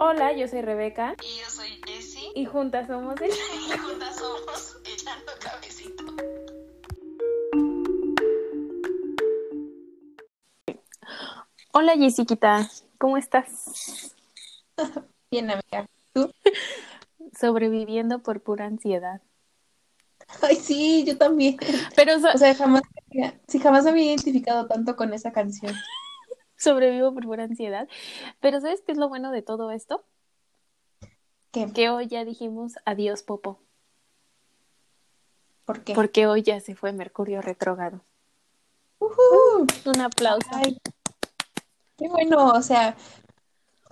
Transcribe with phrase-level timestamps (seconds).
[0.00, 1.14] Hola, yo soy Rebeca.
[1.22, 2.30] Y yo soy Jessie.
[2.34, 3.30] Y juntas somos el...
[3.30, 6.04] Y juntas somos Echando Cabecito.
[11.72, 12.68] Hola, Jessiquita.
[12.98, 14.14] ¿Cómo estás?
[15.30, 15.88] Bien, amiga.
[16.12, 16.32] ¿Tú?
[17.38, 19.20] Sobreviviendo por pura ansiedad.
[20.42, 21.56] Ay, sí, yo también.
[21.96, 22.82] Pero so- O sea, jamás,
[23.46, 25.74] sí, jamás me había identificado tanto con esa canción.
[26.58, 27.88] Sobrevivo por pura ansiedad.
[28.40, 30.04] Pero ¿sabes qué es lo bueno de todo esto?
[31.50, 31.72] ¿Qué?
[31.72, 33.60] Que hoy ya dijimos adiós, Popo.
[35.64, 35.94] ¿Por qué?
[35.94, 38.02] Porque hoy ya se fue Mercurio retrógrado.
[38.98, 39.66] Ujú.
[39.86, 40.48] Un aplauso.
[40.52, 40.78] Ay,
[41.96, 42.96] qué bueno, o sea,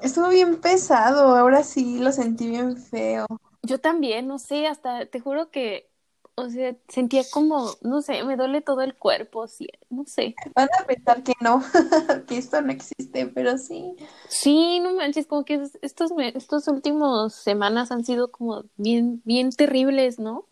[0.00, 3.26] estuvo bien pesado, ahora sí lo sentí bien feo.
[3.62, 5.90] Yo también, no sé, hasta te juro que,
[6.36, 10.34] o sea, sentía como, no sé, me duele todo el cuerpo, sí, no sé.
[10.54, 11.62] Van a pensar que no,
[12.28, 13.96] que esto no existe, pero sí.
[14.28, 19.50] Sí, no manches, como que es- estos, estos últimos semanas han sido como bien, bien
[19.50, 20.46] terribles, ¿no?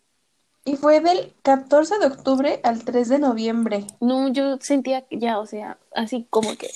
[0.67, 3.85] Y fue del 14 de octubre al 3 de noviembre.
[4.01, 6.71] No, yo sentía que ya, o sea, así como que.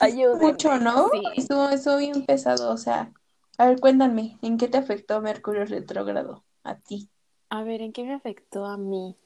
[0.40, 1.10] Mucho, ¿no?
[1.12, 1.22] Sí.
[1.36, 3.12] Estuvo, estuvo bien pesado, o sea,
[3.58, 7.10] a ver, cuéntame, ¿en qué te afectó Mercurio retrógrado a ti?
[7.50, 9.16] A ver, ¿en qué me afectó a mí?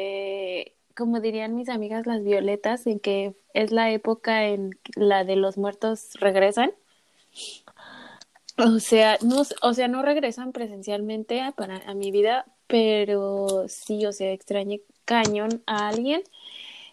[0.96, 5.58] como dirían mis amigas las violetas, en que es la época en la de los
[5.58, 6.72] muertos regresan.
[8.58, 14.12] O sea, no, o sea, no regresan presencialmente a, para, mi vida, pero sí, o
[14.12, 16.22] sea, extrañé cañón a alguien.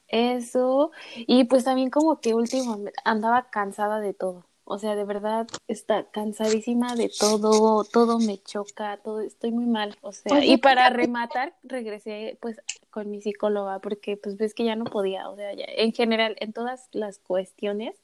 [0.10, 4.46] Eso, y pues también como que últimamente andaba cansada de todo.
[4.68, 9.96] O sea, de verdad está cansadísima de todo, todo me choca, todo, estoy muy mal.
[10.02, 14.76] O sea, y para rematar, regresé pues con mi psicóloga, porque pues ves que ya
[14.76, 17.96] no podía, o sea, ya, en general, en todas las cuestiones,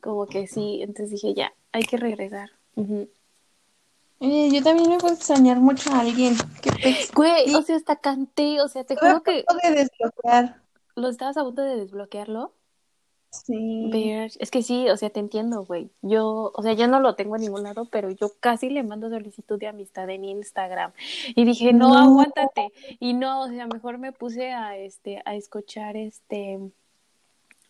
[0.00, 2.50] como que sí, entonces dije, ya, hay que regresar.
[2.76, 3.08] Ujú.
[4.20, 6.36] Oye, yo también me puedo extrañar mucho a alguien.
[6.62, 7.12] Qué pesado.
[7.16, 10.62] Güey, o sea, hasta canté, o sea, te juro que punto de desbloquear.
[10.94, 12.52] lo estabas a punto de desbloquearlo.
[13.32, 13.88] Sí.
[13.90, 15.88] Ver, es que sí, o sea, te entiendo, güey.
[16.02, 19.08] Yo, o sea, yo no lo tengo en ningún lado, pero yo casi le mando
[19.08, 20.92] solicitud de amistad en Instagram.
[21.34, 21.98] Y dije, no, No.
[21.98, 22.72] aguántate.
[23.00, 26.58] Y no, o sea, mejor me puse a este, a escuchar este,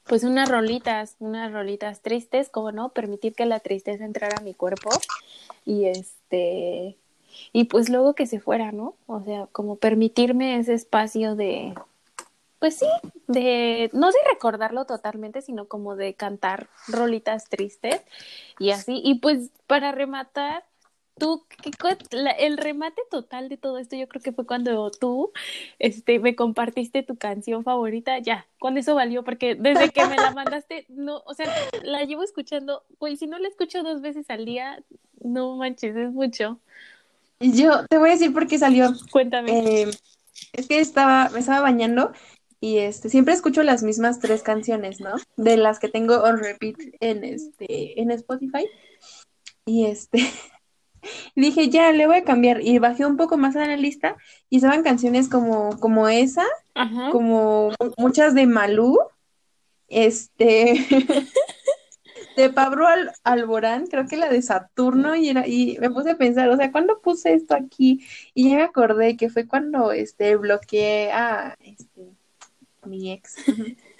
[0.04, 4.54] pues unas rolitas, unas rolitas tristes, como no, permitir que la tristeza entrara a mi
[4.54, 4.90] cuerpo.
[5.64, 6.96] Y este,
[7.52, 8.96] y pues luego que se fuera, ¿no?
[9.06, 11.72] O sea, como permitirme ese espacio de,
[12.62, 12.86] pues sí,
[13.26, 18.00] de, no de recordarlo totalmente, sino como de cantar rolitas tristes
[18.60, 19.00] y así.
[19.04, 20.62] Y pues para rematar,
[21.18, 24.92] tú, ¿qué cu- la- el remate total de todo esto, yo creo que fue cuando
[24.92, 25.32] tú,
[25.80, 30.30] este, me compartiste tu canción favorita, ya, con eso valió, porque desde que me la
[30.32, 31.52] mandaste, no, o sea,
[31.82, 34.84] la llevo escuchando, güey, si no la escucho dos veces al día,
[35.20, 36.60] no manches, es mucho.
[37.40, 38.92] Yo te voy a decir por qué salió.
[39.10, 39.82] Cuéntame.
[39.82, 39.90] Eh,
[40.52, 42.12] es que estaba, me estaba bañando
[42.62, 45.10] y este, siempre escucho las mismas tres canciones, ¿no?
[45.36, 48.68] De las que tengo on repeat en este, en Spotify.
[49.66, 50.18] Y este,
[51.34, 52.60] dije, ya, le voy a cambiar.
[52.60, 54.16] Y bajé un poco más a la lista
[54.48, 57.10] y estaban canciones como, como esa, Ajá.
[57.10, 58.96] como mu- muchas de Malú,
[59.88, 60.86] este,
[62.36, 66.16] de Pablo Al- Alborán, creo que la de Saturno, y era, y me puse a
[66.16, 68.06] pensar, o sea, ¿cuándo puse esto aquí?
[68.34, 72.21] Y ya me acordé que fue cuando este bloqueé a este a
[72.84, 73.36] mi ex.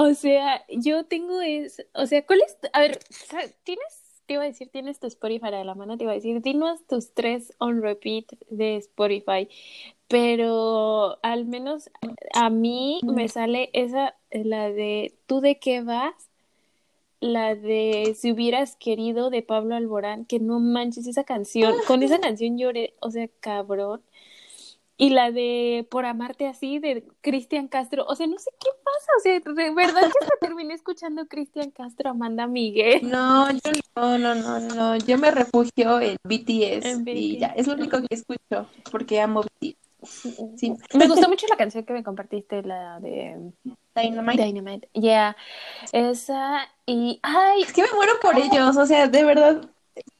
[0.00, 2.56] O sea, yo tengo es, o sea, ¿cuál es?
[2.72, 3.00] A ver,
[3.64, 6.40] ¿tienes, te iba a decir, tienes tu Spotify a la mano, te iba a decir,
[6.40, 9.48] dinos tus tres on repeat de Spotify,
[10.06, 11.90] pero al menos
[12.32, 16.14] a mí me sale esa, la de ¿Tú de qué vas?
[17.20, 22.20] La de Si hubieras querido de Pablo Alborán, que no manches esa canción, con esa
[22.20, 24.00] canción lloré, o sea, cabrón.
[25.00, 29.10] Y la de Por amarte así de Cristian Castro, o sea, no sé qué pasa,
[29.16, 33.08] o sea, de verdad que hasta terminé escuchando Cristian Castro, Amanda Miguel.
[33.08, 33.60] No, yo
[33.96, 38.00] no, no, no, no, yo me refugio en BTS En y ya, es lo único
[38.00, 39.76] que escucho porque amo BTS.
[40.56, 40.74] Sí.
[40.94, 43.52] Me gustó mucho la canción que me compartiste, la de
[43.94, 44.44] Dynamite.
[44.44, 44.88] Dynamite.
[44.92, 45.36] Yeah,
[45.92, 49.68] esa y ay, Es que me muero por ellos, o sea, de verdad,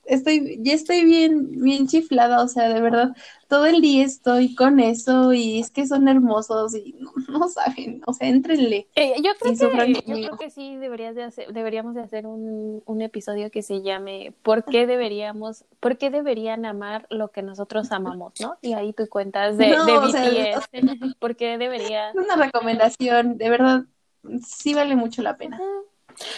[0.09, 3.15] estoy, ya estoy bien, bien chiflada, o sea, de verdad,
[3.49, 8.01] todo el día estoy con eso y es que son hermosos y no, no saben,
[8.07, 8.89] o sea, éntrenle.
[8.97, 10.29] Eh, yo creo que, yo conmigo.
[10.29, 14.35] creo que sí deberías de hacer, deberíamos de hacer un, un episodio que se llame
[14.43, 18.57] ¿Por qué deberíamos, por qué deberían amar lo que nosotros amamos, ¿no?
[18.63, 20.69] Y ahí tú cuentas de, No, de o sea, BTS,
[21.21, 22.11] ¿por qué debería?
[22.11, 23.85] Es una recomendación, de verdad,
[24.47, 25.61] sí vale mucho la pena.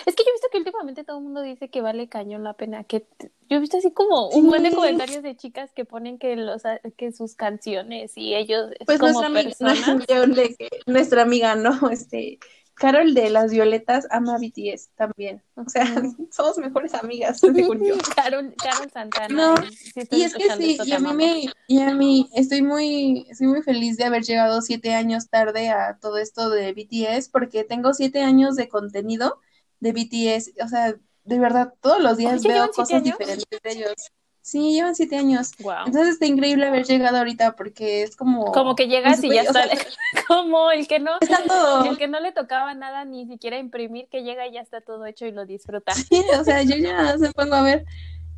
[0.07, 2.55] Es que yo he visto que últimamente todo el mundo dice que vale cañón la
[2.55, 2.85] pena.
[2.85, 3.07] Que
[3.49, 6.63] yo he visto así como un buen de comentarios de chicas que ponen que los
[6.97, 10.07] que sus canciones y ellos es Pues como nuestra amiga, personas.
[10.09, 11.91] yo de que- nuestra amiga, ¿no?
[11.91, 12.39] Este,
[12.75, 15.43] Carol de las Violetas ama BTS también.
[15.55, 15.85] O sea,
[16.31, 17.95] somos mejores amigas, según yo.
[18.17, 19.29] Carol, Carol Santana.
[19.29, 23.27] No, si Y es que sí, y a mí me, y a mí estoy muy,
[23.29, 27.65] estoy muy feliz de haber llegado siete años tarde a todo esto de BTS, porque
[27.65, 29.39] tengo siete años de contenido
[29.81, 30.95] de BTS, o sea,
[31.25, 33.95] de verdad, todos los días Oye, veo ¿llevan siete cosas diferentes de ellos.
[34.43, 35.53] Sí, llevan siete años.
[35.61, 35.87] Wow.
[35.87, 38.53] Entonces está increíble haber llegado ahorita porque es como...
[38.53, 39.87] Como que llegas y ya sea, está.
[40.29, 41.13] como el que no.
[41.21, 41.85] está todo.
[41.85, 45.05] El que no le tocaba nada ni siquiera imprimir, que llega y ya está todo
[45.07, 45.93] hecho y lo disfruta.
[45.93, 47.85] Sí, o sea, yo ya se pongo a ver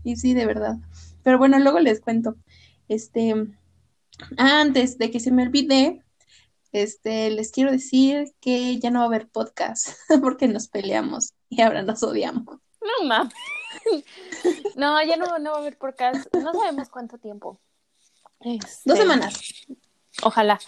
[0.05, 0.77] y sí, de verdad.
[1.23, 2.37] Pero bueno, luego les cuento.
[2.89, 3.35] Este,
[4.37, 6.03] antes de que se me olvide,
[6.73, 9.89] este, les quiero decir que ya no va a haber podcast
[10.23, 12.59] porque nos peleamos y ahora nos odiamos.
[12.81, 13.35] No mames.
[14.77, 16.35] No, ya no, no va a haber podcast.
[16.35, 17.61] No sabemos cuánto tiempo.
[18.41, 19.35] Este, Dos semanas.
[20.23, 20.61] Ojalá.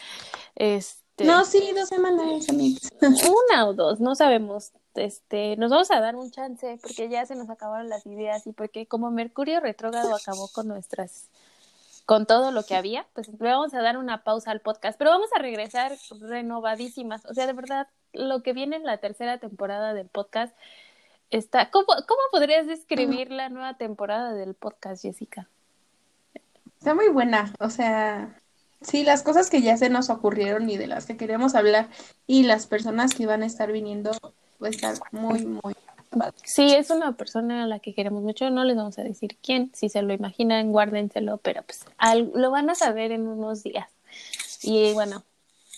[0.54, 2.82] Este, No, sí, dos semanas, amigos.
[3.50, 4.72] una o dos, no sabemos.
[4.94, 8.52] Este, nos vamos a dar un chance porque ya se nos acabaron las ideas y
[8.52, 11.30] porque como Mercurio retrógrado acabó con nuestras
[12.06, 15.10] con todo lo que había, pues le vamos a dar una pausa al podcast, pero
[15.10, 17.24] vamos a regresar renovadísimas.
[17.26, 20.54] O sea, de verdad, lo que viene en la tercera temporada del podcast
[21.30, 21.86] está ¿Cómo,
[22.30, 25.48] podrías describir la nueva temporada del podcast, Jessica?
[26.78, 28.38] Está muy buena, o sea,
[28.82, 31.88] sí, las cosas que ya se nos ocurrieron y de las que queremos hablar
[32.26, 34.12] y las personas que van a estar viniendo,
[34.62, 35.74] va a estar muy, muy.
[36.44, 39.70] Sí, es una persona a la que queremos mucho, no les vamos a decir quién,
[39.74, 43.88] si se lo imaginan, guárdenselo, pero pues al- lo van a saber en unos días.
[44.62, 45.24] Y bueno,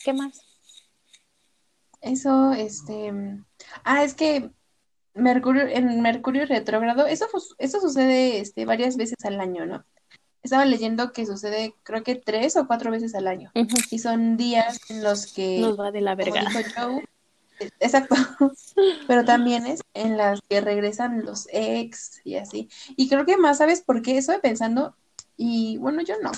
[0.05, 0.43] ¿qué más?
[2.01, 3.13] Eso, este,
[3.85, 4.51] ah, es que
[5.15, 7.27] Mercurio, en Mercurio retrógrado, eso,
[7.59, 9.85] eso sucede, este, varias veces al año, ¿no?
[10.43, 13.51] Estaba leyendo que sucede, creo que tres o cuatro veces al año.
[13.91, 16.49] Y son días en los que, Nos va de la como verga.
[16.49, 17.05] dijo Joe,
[17.81, 18.15] exacto,
[19.09, 22.69] pero también es en las que regresan los ex y así.
[22.97, 24.21] Y creo que más, ¿sabes por qué?
[24.43, 24.95] Pensando,
[25.37, 26.33] y bueno, yo no,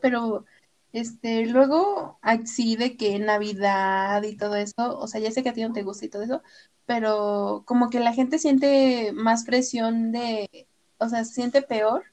[0.00, 0.44] pero
[0.92, 5.52] este, luego así de que Navidad y todo eso, o sea, ya sé que a
[5.52, 6.42] ti no te gusta y todo eso,
[6.86, 10.66] pero como que la gente siente más presión de,
[10.98, 12.04] o sea, se siente peor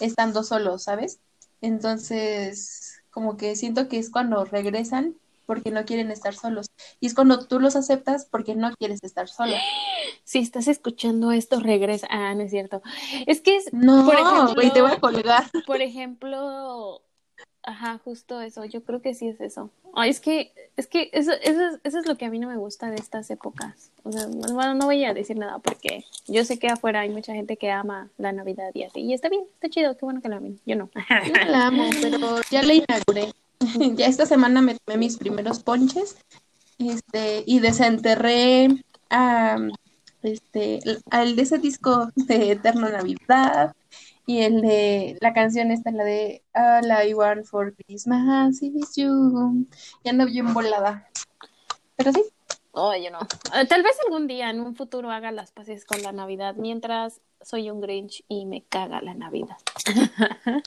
[0.00, 1.20] estando solo, ¿sabes?
[1.60, 5.16] Entonces, como que siento que es cuando regresan
[5.48, 6.66] porque no quieren estar solos.
[7.00, 9.54] Y es cuando tú los aceptas porque no quieres estar solo.
[10.24, 12.06] Si estás escuchando esto, regresa.
[12.10, 12.82] Ah, no es cierto.
[13.26, 15.44] Es que es, No, por ejemplo, te voy a colgar.
[15.66, 17.00] por ejemplo,
[17.62, 18.64] ajá, justo eso.
[18.66, 19.70] Yo creo que sí es eso.
[19.94, 22.48] Ay, es que, es que eso, eso, es- eso es lo que a mí no
[22.48, 23.90] me gusta de estas épocas.
[24.04, 27.32] O sea, bueno, no voy a decir nada porque yo sé que afuera hay mucha
[27.32, 29.00] gente que ama la Navidad y así.
[29.00, 30.60] Y está bien, está chido, qué bueno que la amen.
[30.66, 30.90] Yo no.
[31.26, 33.32] Yo la amo, pero ya la inauguré.
[33.96, 36.16] Ya esta semana me tomé mis primeros ponches
[36.78, 38.68] este, y desenterré
[40.22, 40.80] este,
[41.10, 43.74] al de ese disco de Eterno Navidad
[44.26, 49.66] y el de la canción esta, la de All I Want for Christmas is You.
[50.04, 51.08] Ya ando bien volada.
[51.96, 52.22] Pero sí,
[52.74, 53.20] yo no.
[53.54, 57.20] Eh, Tal vez algún día en un futuro haga las paces con la Navidad, mientras
[57.42, 59.56] soy un Grinch y me caga la Navidad.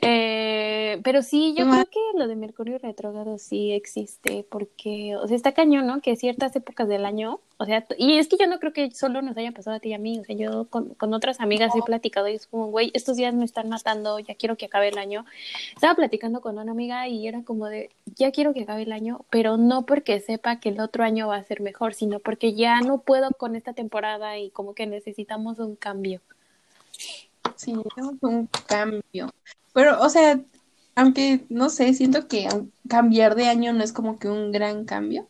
[0.00, 5.36] Eh, pero sí, yo creo que lo de Mercurio retrógrado sí existe, porque, o sea,
[5.36, 6.00] está cañón, ¿no?
[6.00, 9.20] Que ciertas épocas del año, o sea, y es que yo no creo que solo
[9.20, 11.74] nos haya pasado a ti y a mí, o sea, yo con, con otras amigas
[11.74, 14.88] he platicado y es como, güey, estos días me están matando, ya quiero que acabe
[14.88, 15.24] el año.
[15.74, 19.24] Estaba platicando con una amiga y era como de, ya quiero que acabe el año,
[19.28, 22.80] pero no porque sepa que el otro año va a ser mejor, sino porque ya
[22.80, 26.20] no puedo con esta temporada y como que necesitamos un cambio.
[27.56, 29.32] sí, tenemos un cambio.
[29.72, 30.38] Pero, o sea,
[30.94, 32.48] aunque no sé, siento que
[32.88, 35.26] cambiar de año no es como que un gran cambio.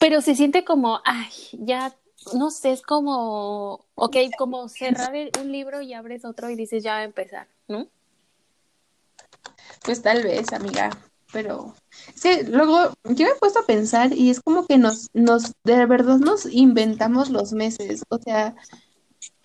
[0.00, 1.94] Pero se siente como, ay, ya,
[2.34, 6.94] no sé, es como, ok, como cerrar un libro y abres otro y dices, ya
[6.94, 7.88] va a empezar, ¿no?
[9.84, 10.90] Pues tal vez, amiga,
[11.32, 11.74] pero
[12.20, 15.86] que luego yo me he puesto a pensar y es como que nos, nos, de
[15.86, 18.56] verdad nos inventamos los meses, o sea,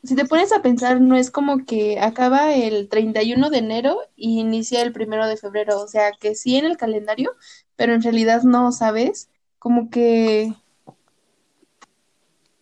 [0.03, 4.39] si te pones a pensar, no es como que acaba el 31 de enero y
[4.39, 7.35] inicia el primero de febrero, o sea, que sí en el calendario,
[7.75, 9.29] pero en realidad no, ¿sabes?
[9.61, 10.51] Como que,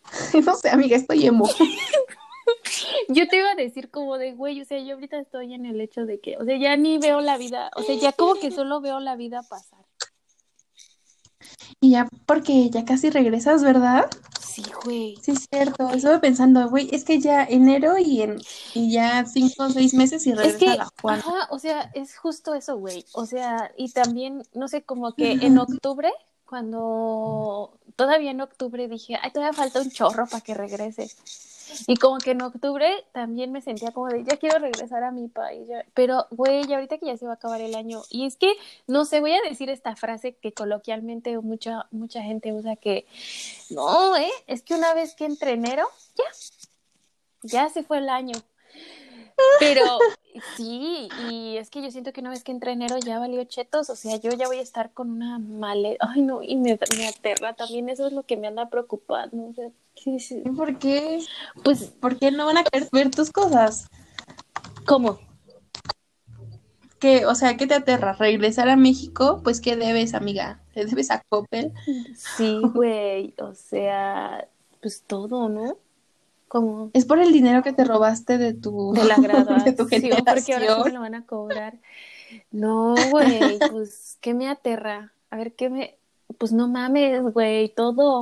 [0.46, 1.48] no sé, amiga, estoy emo.
[3.08, 5.80] Yo te iba a decir como de, güey, o sea, yo ahorita estoy en el
[5.80, 8.52] hecho de que, o sea, ya ni veo la vida, o sea, ya como que
[8.52, 9.80] solo veo la vida pasar.
[11.80, 14.10] Y ya, porque ya casi regresas, ¿verdad?
[14.42, 15.16] Sí, güey.
[15.22, 15.90] Sí, es cierto.
[15.92, 18.42] Estuve pensando, güey, es que ya enero y, en,
[18.74, 21.20] y ya cinco o seis meses y Es regresa que, la Juana.
[21.20, 23.06] ajá, o sea, es justo eso, güey.
[23.14, 26.12] O sea, y también, no sé, como que en octubre,
[26.50, 31.10] cuando todavía en octubre dije, ay, todavía falta un chorro para que regrese.
[31.86, 35.28] Y como que en octubre también me sentía como de, ya quiero regresar a mi
[35.28, 35.68] país.
[35.68, 38.02] ya- Pero, güey, ahorita que ya se va a acabar el año.
[38.10, 38.52] Y es que,
[38.88, 43.06] no sé, voy a decir esta frase que coloquialmente mucha, mucha gente usa que,
[43.70, 45.88] no, eh, es que una vez que entre enero,
[46.18, 46.24] ya,
[47.44, 48.36] ya se fue el año.
[49.60, 50.00] Pero
[50.56, 53.90] sí, y es que yo siento que una vez que entre enero ya valió chetos,
[53.90, 57.08] o sea, yo ya voy a estar con una maleta, ay no, y me, me
[57.08, 60.44] aterra también, eso es lo que me anda preocupando, o sea, sí, sí.
[60.46, 61.22] ¿Y ¿Por qué?
[61.64, 63.88] Pues, ¿Por qué no van a querer ver tus cosas?
[64.90, 65.20] ¿cómo?
[67.00, 68.14] Que, o sea, ¿qué te aterra?
[68.14, 69.42] ¿Regresar a México?
[69.44, 70.62] Pues, ¿qué debes, amiga?
[70.74, 71.74] ¿Le debes a Coppel?
[72.18, 74.48] Sí, güey, o sea,
[74.82, 75.78] pues todo, ¿no?
[76.50, 80.26] Como Es por el dinero que te robaste de tu, de la de tu graduación,
[80.26, 81.78] porque ahora sí me lo van a cobrar.
[82.52, 85.14] No, güey, pues, ¿qué me aterra?
[85.30, 85.96] A ver, ¿qué me...?
[86.38, 88.22] Pues no mames, güey, todo.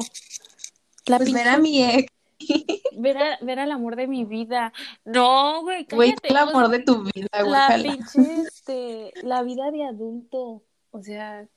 [1.07, 2.11] La Pues pinche ver a mi ex,
[2.97, 4.71] Ver, a- ver al amor de mi vida.
[5.05, 6.27] No, güey, güey, cállate.
[6.29, 7.83] el o amor sea, de tu vida, la guácala.
[7.83, 10.61] pinche, este, la vida de adulto.
[10.91, 11.47] O sea,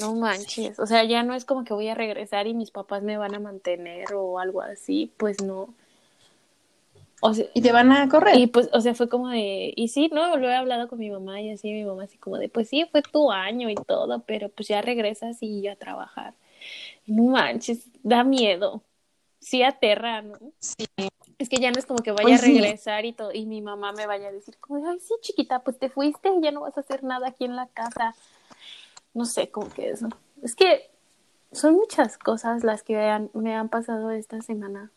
[0.00, 0.78] no manches.
[0.78, 3.34] O sea, ya no es como que voy a regresar y mis papás me van
[3.34, 5.12] a mantener o algo así.
[5.16, 5.74] Pues no.
[7.22, 8.36] O sea, Y te van a correr.
[8.38, 10.36] y pues, o sea, fue como de, y sí, ¿no?
[10.36, 12.86] Lo he hablado con mi mamá y así, mi mamá así como de, pues sí,
[12.90, 16.34] fue tu año y todo, pero pues ya regresas y ya a trabajar.
[17.06, 18.82] No manches, da miedo.
[19.38, 20.38] Sí aterra, ¿no?
[20.58, 20.86] Sí.
[21.38, 22.52] Es que ya no es como que vaya Pues a sí.
[22.60, 25.60] regresar y todo, y mi mamá me vaya a decir como, de, ay, sí, chiquita,
[25.60, 28.14] pues te fuiste y ya no vas a hacer nada aquí en la casa.
[29.14, 30.08] No sé, como que eso.
[30.42, 30.90] Es que
[31.52, 34.90] son muchas cosas las que han- me han pasado esta semana.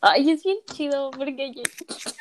[0.00, 1.62] Ay, es bien chido porque yo...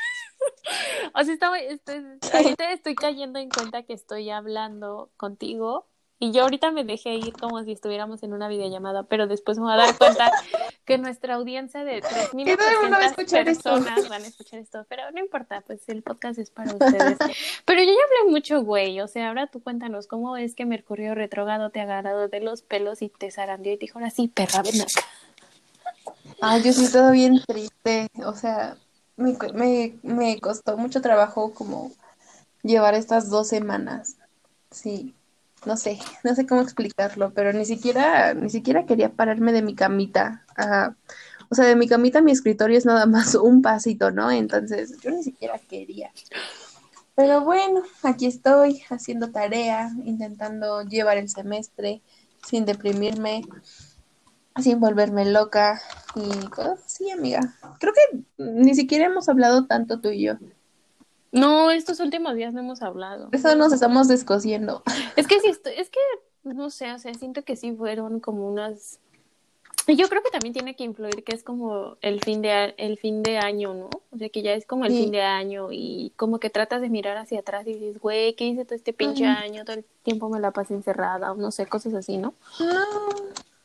[1.13, 2.03] O sea, estaba, estoy,
[2.34, 7.34] ahorita estoy cayendo en cuenta que estoy hablando contigo y yo ahorita me dejé ir
[7.34, 10.32] como si estuviéramos en una videollamada, pero después me voy a dar cuenta
[10.86, 13.74] que nuestra audiencia de Que todo el mundo va a 3.800 escuchar esto.
[13.74, 17.17] personas van a escuchar esto, pero no importa, pues el podcast es para ustedes.
[17.65, 21.15] Pero yo ya hablé mucho, güey, o sea, ahora tú cuéntanos, ¿cómo es que Mercurio
[21.15, 24.29] retrógrado te ha agarrado de los pelos y te zarandeó y te dijo, ahora sí,
[24.29, 25.01] perra, ven acá?
[26.42, 28.08] Ay, yo sí todo bien triste.
[28.25, 28.77] O sea,
[29.18, 31.92] me, me, me costó mucho trabajo como
[32.63, 34.18] llevar estas dos semanas.
[34.72, 35.15] Sí,
[35.65, 39.75] no sé, no sé cómo explicarlo, pero ni siquiera, ni siquiera quería pararme de mi
[39.75, 40.46] camita.
[40.58, 40.96] a-
[41.51, 44.32] o sea, de mi camita mi escritorio es nada más un pasito, ¿no?
[44.32, 46.12] Entonces, yo ni siquiera quería.
[47.15, 52.01] Pero bueno, aquí estoy haciendo tarea, intentando llevar el semestre
[52.46, 53.42] sin deprimirme,
[54.62, 55.82] sin volverme loca
[56.16, 57.42] y cosas así, amiga.
[57.80, 60.34] Creo que ni siquiera hemos hablado tanto tú y yo.
[61.32, 63.28] No, estos últimos días no hemos hablado.
[63.34, 64.84] Eso nos estamos descosiendo.
[65.18, 66.00] Es que sí, es que,
[66.44, 69.00] no sé, o sea, siento que sí fueron como unas...
[69.88, 73.22] Yo creo que también tiene que influir que es como el fin de, el fin
[73.22, 73.90] de año, ¿no?
[74.12, 75.04] O sea, que ya es como el Sí.
[75.04, 78.46] fin de año y como que tratas de mirar hacia atrás y dices, güey, ¿qué
[78.46, 79.64] hice todo este pinche año?
[79.64, 82.34] Todo el tiempo me la pasé encerrada o no sé, cosas así, ¿no?
[82.60, 83.10] No,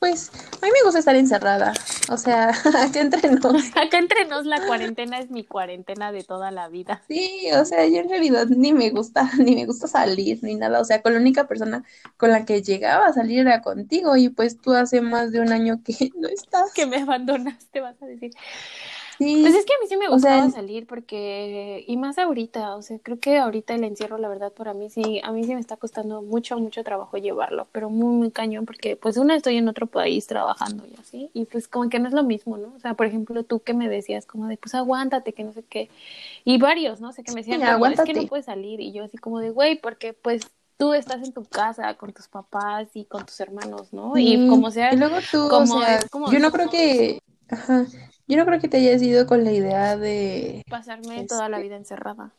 [0.01, 0.31] pues
[0.63, 1.75] a mí me gusta estar encerrada.
[2.09, 3.67] O sea, acá entre nos.
[3.77, 7.03] Acá entre nos la cuarentena es mi cuarentena de toda la vida.
[7.07, 10.81] Sí, o sea, yo en realidad ni me gusta, ni me gusta salir, ni nada.
[10.81, 11.85] O sea, con la única persona
[12.17, 15.53] con la que llegaba a salir era contigo, y pues tú hace más de un
[15.53, 16.73] año que no estás.
[16.73, 18.33] Que me abandonaste, vas a decir.
[19.21, 22.17] Sí, Pues es que a mí sí me O gustaba sea, salir porque, y más
[22.19, 25.45] ahorita, o sea, creo que ahorita el encierro, la verdad, para mí sí, a mí
[25.45, 29.37] sí me está costando mucho, mucho trabajo llevarlo, pero muy, muy cañón, porque pues una
[29.37, 32.57] estoy en otro país trabajando y así, y pues como que no es lo mismo,
[32.57, 32.73] ¿no?
[32.75, 35.63] O sea, por ejemplo, tú que me decías como de, pues aguántate, que no sé
[35.65, 35.91] qué,
[36.45, 37.11] y varios, ¿no?
[37.11, 39.41] O sea, que me decían, como, es que no puedes salir, y yo así como
[39.41, 40.43] de, güey, porque pues
[40.79, 44.17] tú estás en tu casa con tus papás y con tus hermanos, ¿no?
[44.17, 46.71] Y Sí, como sea, y luego tú, o como sea, es como- yo no creo
[46.71, 47.87] que, ajá,
[48.31, 51.69] yo no creo que te hayas ido con la idea de, pasarme toda la Este-
[51.69, 52.33] vida encerrada.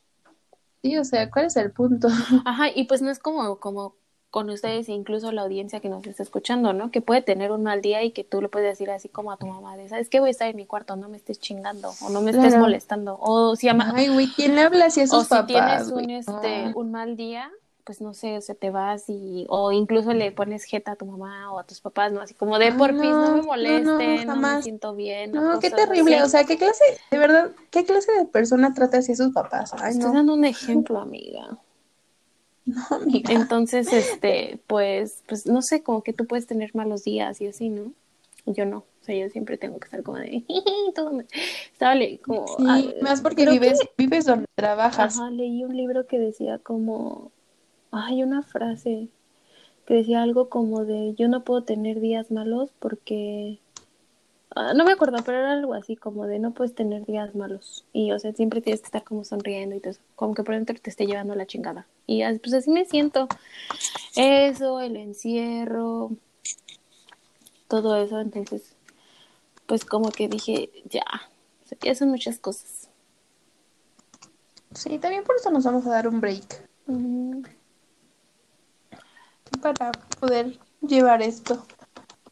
[0.81, 2.07] sí, o sea, ¿cuál es el punto?
[2.45, 3.95] Ajá, y pues no es como, como
[4.31, 6.89] con ustedes, e incluso la audiencia que nos está escuchando, ¿no?
[6.89, 9.37] Que puede tener un mal día y que tú le puedes decir así como a
[9.37, 10.21] tu mamá, de, ¿sabes qué?
[10.21, 12.61] Voy a estar en mi cuarto, no me estés chingando, o no me estés Claro.
[12.61, 15.87] molestando, o si, ama- Ay, güey, ¿quién le habla a o sus si papás, tienes
[15.91, 17.51] un, este, un mal día,
[17.83, 21.05] pues no sé, o sea, te vas y, o incluso le pones jeta a tu
[21.05, 22.21] mamá o a tus papás, ¿no?
[22.21, 25.31] Así como de, Ay, porfis, no, no, me no, no, molesten, no, me siento bien,
[25.31, 26.23] No, qué terrible, así.
[26.25, 29.73] o sea, ¿qué clase, de verdad, qué clase de persona trata así a sus papás?
[29.73, 30.13] Ay, Estoy no.
[30.13, 31.57] dando un ejemplo, amiga.
[32.63, 33.33] No, amiga.
[33.33, 37.69] Entonces, este, pues, pues, no sé, como que tú puedes tener malos días y así,
[37.69, 37.91] ¿no?
[38.45, 38.77] Y Yo no.
[39.01, 40.43] O sea, yo siempre tengo que estar como de,
[40.95, 41.25] todo me...
[42.19, 42.47] Como...
[42.47, 45.17] Sí, ah, más porque que- vives, vives donde trabajas.
[45.17, 47.31] Ajá, leí un libro que decía como,
[47.91, 49.09] hay una frase
[49.85, 53.59] que decía algo como de, yo no puedo tener días malos porque,
[54.55, 57.85] ah, no me acuerdo, pero era algo así como de, no puedes tener días malos.
[57.91, 60.55] Y, o sea, siempre tienes que estar como sonriendo y todo eso, como que por
[60.55, 61.87] dentro te esté llevando la chingada.
[62.07, 63.27] Y pues así me siento.
[64.15, 66.11] Eso, el encierro,
[67.67, 68.75] todo eso, entonces,
[69.65, 71.05] pues como que dije, ya,
[71.63, 72.89] o sea, ya son muchas cosas.
[74.73, 76.69] Sí, también por eso nos vamos a dar un break.
[79.59, 81.65] Para poder llevar esto.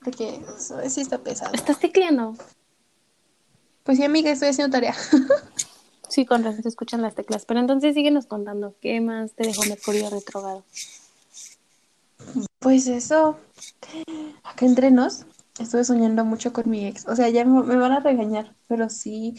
[0.03, 1.53] Porque eso sí está pesado.
[1.53, 2.35] ¿Estás tecleando?
[3.83, 4.95] Pues sí, amiga, estoy haciendo tarea.
[6.09, 7.45] Sí, con razón se escuchan las teclas.
[7.45, 8.75] Pero entonces síguenos contando.
[8.81, 10.63] ¿Qué más te dejó Mercurio retrogrado?
[12.57, 13.37] Pues eso.
[14.43, 15.27] Acá entre nos,
[15.59, 17.07] estuve soñando mucho con mi ex.
[17.07, 19.35] O sea, ya me me van a regañar, pero sí.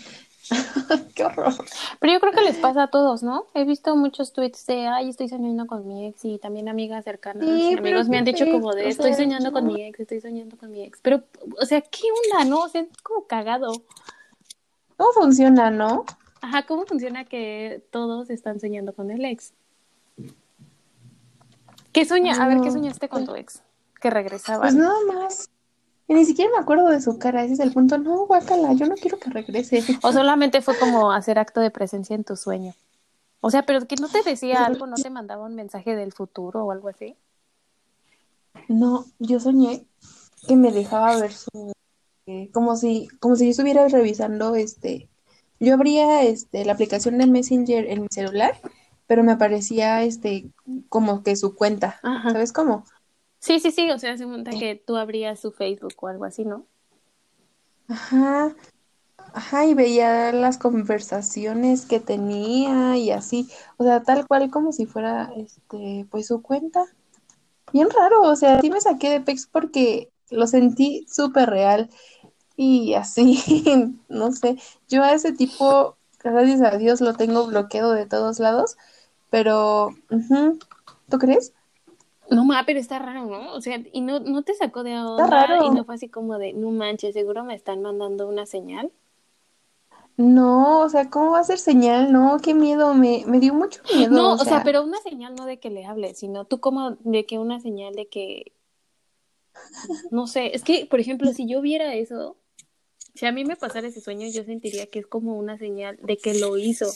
[1.15, 1.55] Qué horror.
[2.01, 3.47] Pero yo creo que les pasa a todos, ¿no?
[3.55, 7.45] He visto muchos tweets de, ay, estoy soñando con mi ex y también amigas cercanas
[7.45, 9.83] Sí, y pero amigos me han ¿qué dicho como de, estoy sea, soñando con mi
[9.83, 10.99] ex, estoy soñando con mi ex.
[11.03, 11.23] Pero,
[11.61, 12.61] o sea, ¿qué onda, no?
[12.63, 13.73] O sea, es como cagado.
[14.97, 16.05] ¿Cómo funciona, no?
[16.41, 19.53] Ajá, ¿cómo funciona que todos están soñando con el ex?
[21.93, 22.43] ¿Qué soña?
[22.43, 23.63] A ver, ¿qué soñaste con tu ex?
[24.01, 24.63] Que regresaba.
[24.63, 25.51] Pues nada más.
[26.11, 27.45] Y ni siquiera me acuerdo de su cara.
[27.45, 27.97] Ese es el punto.
[27.97, 29.85] No, guácala, yo no quiero que regrese.
[30.03, 32.75] O solamente fue como hacer acto de presencia en tu sueño.
[33.41, 36.65] O sea, pero que no te decía algo, no te mandaba un mensaje del futuro
[36.65, 37.15] o algo así.
[38.67, 39.87] No, yo soñé
[40.49, 41.73] que me dejaba ver su
[42.27, 45.09] eh, como si como si yo estuviera revisando este
[45.61, 48.61] yo abría este la aplicación de Messenger en mi celular,
[49.07, 50.51] pero me aparecía este
[50.89, 52.33] como que su cuenta, Ajá.
[52.33, 52.85] ¿sabes cómo?
[53.41, 56.45] Sí, sí, sí, o sea, se cuenta que tú abrías su Facebook o algo así,
[56.45, 56.67] ¿no?
[57.89, 58.55] Ajá.
[59.33, 64.87] Ajá, y veía las conversaciones que tenía y así, o sea, tal cual como si
[64.87, 66.85] fuera este pues su cuenta.
[67.73, 71.91] Bien raro, o sea, sí me saqué de pex porque lo sentí súper real
[72.57, 73.39] y así,
[74.09, 74.57] no sé,
[74.89, 78.77] yo a ese tipo, gracias a Dios, lo tengo bloqueado de todos lados,
[79.31, 80.59] pero, ujú,
[81.09, 81.53] ¿tú crees?
[82.31, 83.53] No, ma, pero está raro, ¿no?
[83.55, 85.65] O sea, y no, no te sacó de onda raro.
[85.67, 88.93] y no fue así como de, no manches, seguro me están mandando una señal.
[90.17, 92.13] No, o sea, ¿cómo va a ser señal?
[92.13, 94.99] No, qué miedo, me, me dio mucho miedo, No, o o sea, sea, pero una
[94.99, 98.53] señal no de que le hable, sino tú como de que una señal de que,
[100.11, 102.37] no sé, es que, por ejemplo, si yo viera eso,
[103.15, 106.17] si a mí me pasara ese sueño, yo sentiría que es como una señal de
[106.17, 106.87] que lo hizo.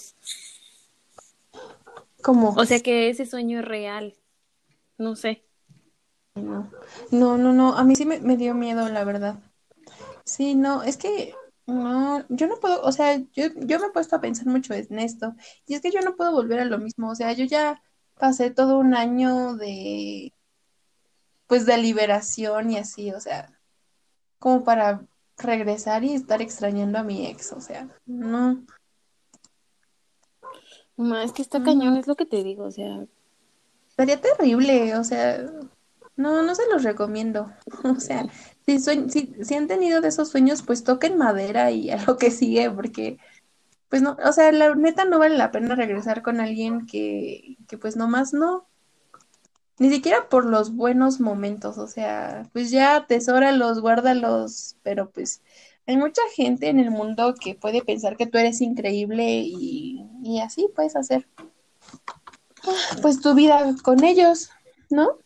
[2.22, 2.54] ¿cómo?
[2.56, 4.14] O sea, que ese sueño es real.
[4.98, 5.44] No sé.
[6.34, 6.70] No,
[7.10, 9.38] no, no, no, a mí sí me, me dio miedo, la verdad.
[10.24, 11.34] Sí, no, es que
[11.66, 14.98] no, yo no puedo, o sea, yo, yo me he puesto a pensar mucho en
[14.98, 15.34] esto,
[15.66, 17.82] y es que yo no puedo volver a lo mismo, o sea, yo ya
[18.18, 20.32] pasé todo un año de,
[21.46, 23.58] pues, de liberación y así, o sea,
[24.38, 25.06] como para
[25.38, 28.64] regresar y estar extrañando a mi ex, o sea, no,
[30.96, 33.04] Ma, es que está cañón, es lo que te digo, o sea,
[33.94, 35.38] estaría terrible, o sea,
[36.16, 37.52] no, no se los recomiendo,
[37.84, 38.26] o sea,
[38.66, 43.18] si, han tenido de esos sueños, pues toquen madera y a lo que sigue, porque,
[43.88, 47.78] pues no, o sea, la neta no vale la pena regresar con alguien que, que
[47.78, 48.66] pues nomás no,
[49.78, 55.40] ni siquiera por los buenos momentos, o sea, pues ya atesóralos, guárdalos, pero pues
[55.86, 60.40] hay mucha gente en el mundo que puede pensar que tú eres increíble y, y
[60.40, 61.28] así puedes hacer,
[63.02, 64.50] pues tu vida con ellos,
[64.90, 65.18] ¿no?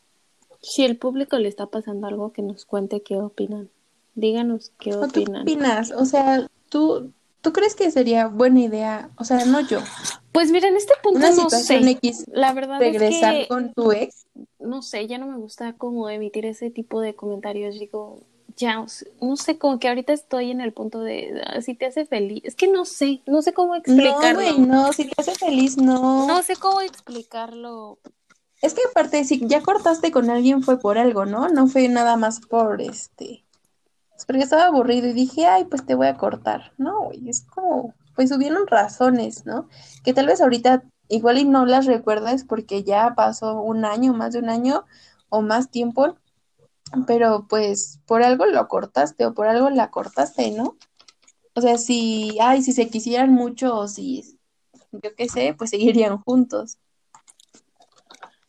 [0.60, 3.70] si el público le está pasando algo, que nos cuente qué opinan.
[4.14, 5.42] Díganos qué ¿O tú qué opinan.
[5.42, 5.92] opinas?
[5.92, 9.10] O sea, ¿tú, ¿tú crees que sería buena idea?
[9.16, 9.78] O sea, no yo.
[10.32, 11.90] Pues mira, en este punto Una no situación sé.
[11.90, 14.26] X, La verdad regresar es que, con tu ex.
[14.58, 17.78] no sé, ya no me gusta como emitir ese tipo de comentarios.
[17.78, 18.20] Digo,
[18.58, 18.84] ya,
[19.20, 22.42] no sé, como que ahorita estoy en el punto de, ah, si te hace feliz.
[22.44, 24.40] Es que no sé, no sé cómo No, explicarlo.
[24.40, 26.26] güey, no, si te hace feliz, no.
[26.26, 27.98] No sé cómo explicarlo.
[28.60, 31.48] Es que aparte, si ya cortaste con alguien fue por algo, ¿no?
[31.48, 33.44] No fue nada más por este.
[34.16, 36.72] Es porque estaba aburrido y dije, ay, pues te voy a cortar.
[36.76, 39.68] No, güey, es como, pues hubieron razones, ¿no?
[40.02, 44.32] Que tal vez ahorita igual y no las recuerdas porque ya pasó un año, más
[44.32, 44.84] de un año
[45.28, 46.16] o más tiempo,
[47.06, 50.76] pero pues por algo lo cortaste o por algo la cortaste, ¿no?
[51.54, 54.38] O sea, si, ay, si se quisieran mucho o si,
[54.92, 56.78] yo qué sé, pues seguirían juntos.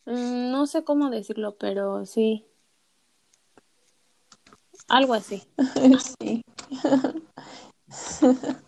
[0.06, 2.46] Mm, No sé cómo decirlo, pero sí.
[4.88, 5.44] Algo así.
[6.20, 6.44] Sí.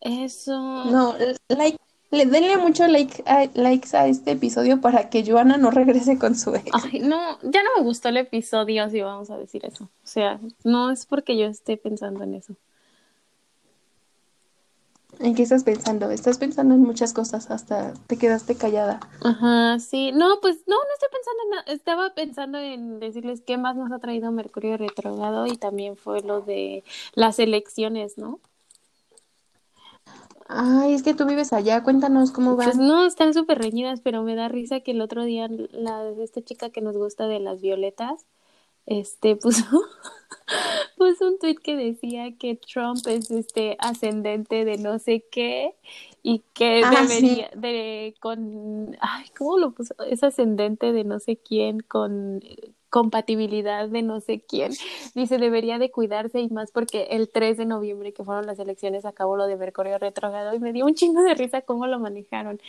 [0.00, 0.84] Eso.
[0.90, 1.14] No,
[1.48, 1.78] like,
[2.12, 6.36] le, denle mucho like a- likes a este episodio para que Joana no regrese con
[6.36, 6.70] su ex.
[6.72, 9.84] Ay, no, ya no me gustó el episodio, si vamos a decir eso.
[9.84, 12.54] O sea, no es porque yo esté pensando en eso.
[15.20, 16.10] ¿En qué estás pensando?
[16.10, 19.00] Estás pensando en muchas cosas, hasta te quedaste callada.
[19.22, 20.10] Ajá, sí.
[20.12, 21.62] No, pues no, no estoy pensando en nada.
[21.68, 26.40] Estaba pensando en decirles qué más nos ha traído Mercurio retrogrado y también fue lo
[26.40, 26.82] de
[27.14, 28.40] las elecciones, ¿no?
[30.54, 32.76] Ay, es que tú vives allá, cuéntanos cómo Pues van.
[32.76, 36.70] no, están súper reñidas, pero me da risa que el otro día la esta chica
[36.70, 38.26] que nos gusta de las violetas,
[38.86, 39.64] este puso
[40.96, 45.74] puso un tweet que decía que Trump es este ascendente de no sé qué
[46.22, 49.94] y que Ah, debería de con ay, ¿cómo lo puso?
[50.08, 52.40] Es ascendente de no sé quién con
[52.92, 54.70] compatibilidad de no sé quién.
[55.14, 59.06] Dice, debería de cuidarse y más porque el 3 de noviembre que fueron las elecciones
[59.06, 62.60] acabó lo de Mercurio retrogrado y me dio un chingo de risa cómo lo manejaron.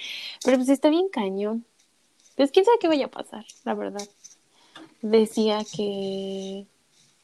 [0.46, 1.66] Pero pues está bien cañón.
[2.38, 4.08] Pues quién sabe qué vaya a pasar, la verdad.
[5.02, 6.68] Decía que...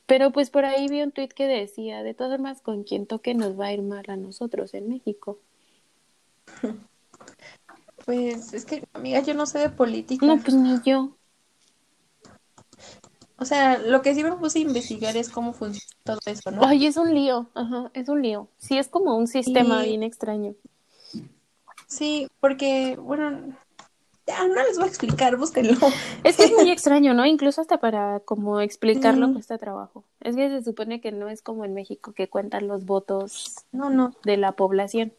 [0.06, 3.34] Pero pues por ahí vi un tweet que decía, de todas formas, con quien toque
[3.34, 5.40] nos va a ir mal a nosotros en México.
[8.06, 10.26] Pues es que, amiga, yo no sé de política.
[10.26, 11.19] No, pues ni yo.
[13.40, 16.64] O sea, lo que sí me puse a investigar es cómo funciona todo eso, ¿no?
[16.66, 18.48] Ay, es un lío, ajá, es un lío.
[18.58, 20.54] Sí, es como un sistema Y- bien extraño.
[21.88, 23.56] Sí, porque, bueno,
[24.28, 25.76] ya no les voy a explicar, búsquenlo.
[26.24, 27.26] Es que es muy extraño, ¿no?
[27.26, 29.34] Incluso hasta para como explicarlo Sí.
[29.34, 30.04] cuesta trabajo.
[30.22, 33.90] Es que se supone que no es como en México que cuentan los votos No,
[33.90, 34.14] no.
[34.24, 35.14] de la población.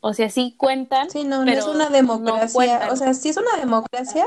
[0.00, 2.88] O sea, sí cuentan, Sí, no, no pero es una no democracia.
[2.90, 4.26] o sea, sí es una democracia,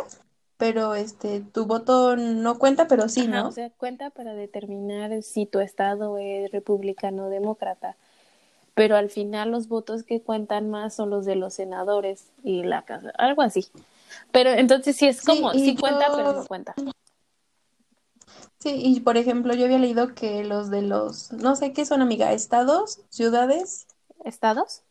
[0.58, 3.50] pero este, tu voto no cuenta, pero sí, Ajá, ¿no?
[3.50, 7.96] o sea, cuenta para determinar si tu estado es republicano o demócrata.
[8.74, 12.84] Pero al final los votos que cuentan más son los de los senadores y la
[12.84, 13.66] casa, algo así.
[14.32, 16.76] Pero entonces sí es como, sí cuenta, yo- pero no cuenta.
[18.60, 22.02] Sí, y por ejemplo, yo había leído que los de los, no sé qué son,
[22.02, 23.86] amiga, estados, ciudades,
[24.26, 24.82] ¿Estados?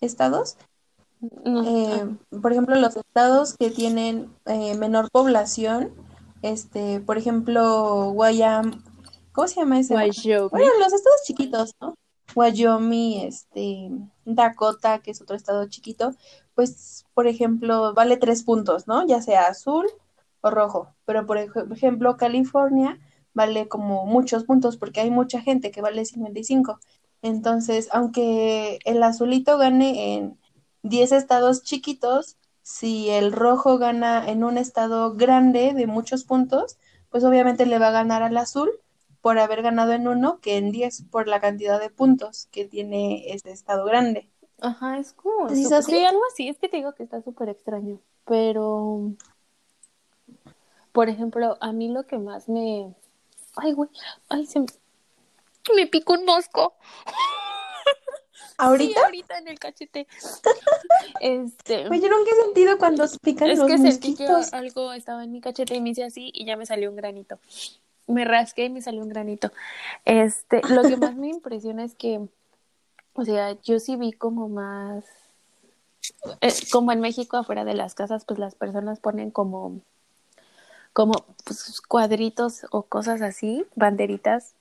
[0.00, 0.56] estados,
[1.20, 1.62] No.
[1.66, 5.92] eh, por ejemplo, los estados que tienen eh, menor población,
[6.42, 8.82] este, por ejemplo, Guayam,
[9.32, 9.94] ¿cómo se llama ese?
[9.94, 10.48] Wyoming.
[10.50, 11.94] Bueno, los estados chiquitos, ¿no?
[12.34, 13.90] Wyoming, este,
[14.24, 16.14] Dakota, que es otro estado chiquito,
[16.54, 19.06] pues, por ejemplo, vale tres puntos, ¿no?
[19.06, 19.86] Ya sea azul
[20.40, 20.94] o rojo.
[21.04, 22.98] Pero, por ej- ejemplo, California
[23.34, 26.78] vale como muchos puntos porque hay mucha gente que vale 55.
[27.22, 30.38] Entonces, aunque el azulito gane en
[30.82, 36.76] 10 estados chiquitos, si el rojo gana en un estado grande de muchos puntos,
[37.10, 38.70] pues obviamente le va a ganar al azul
[39.20, 43.32] por haber ganado en uno que en 10 por la cantidad de puntos que tiene
[43.32, 44.30] este estado grande.
[44.60, 45.48] Ajá, es como...
[45.48, 45.92] ¿Sí es su- así?
[45.92, 46.48] Sí, algo así.
[46.48, 47.98] Es que te digo que está súper extraño.
[48.26, 49.12] Pero,
[50.92, 52.94] por ejemplo, a mí lo que más me...
[53.56, 53.90] Ay, güey.
[54.28, 54.66] Ay, se me...
[55.76, 56.74] Me picó un mosco.
[58.60, 58.92] ¿Ahorita?
[58.92, 60.06] Sí, ahorita en el cachete.
[61.20, 61.88] Este...
[61.88, 65.40] Oye, nunca he sentido cuando pican Es los que sentí que algo estaba en mi
[65.40, 67.38] cachete y me hice así y ya me salió un granito.
[68.06, 69.50] Me rasqué y me salió un granito.
[70.04, 72.20] Este, lo que más me impresiona es que,
[73.14, 75.04] o sea, yo sí vi como más,
[76.40, 79.80] eh, como en México afuera de las casas, pues las personas ponen como,
[81.00, 84.52] como pues, cuadritos o cosas así, banderitas.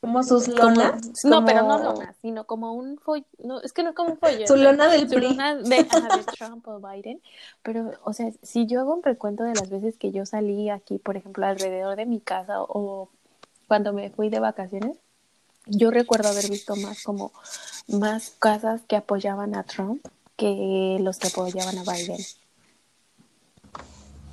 [0.00, 1.24] Como sus como- lonas.
[1.24, 4.18] no, pero no lonas, sino como un follo, no, es que no es como un
[4.18, 4.46] follo.
[4.46, 5.28] Su lona del Su PRI.
[5.28, 7.22] lona de, ajá, de Trump o Biden.
[7.62, 10.98] Pero, o sea, si yo hago un recuento de las veces que yo salí aquí,
[10.98, 13.08] por ejemplo, alrededor de mi casa o
[13.66, 14.98] cuando me fui de vacaciones,
[15.66, 17.32] yo recuerdo haber visto más como
[17.88, 20.06] más casas que apoyaban a Trump
[20.36, 22.18] que los que apoyaban a Biden.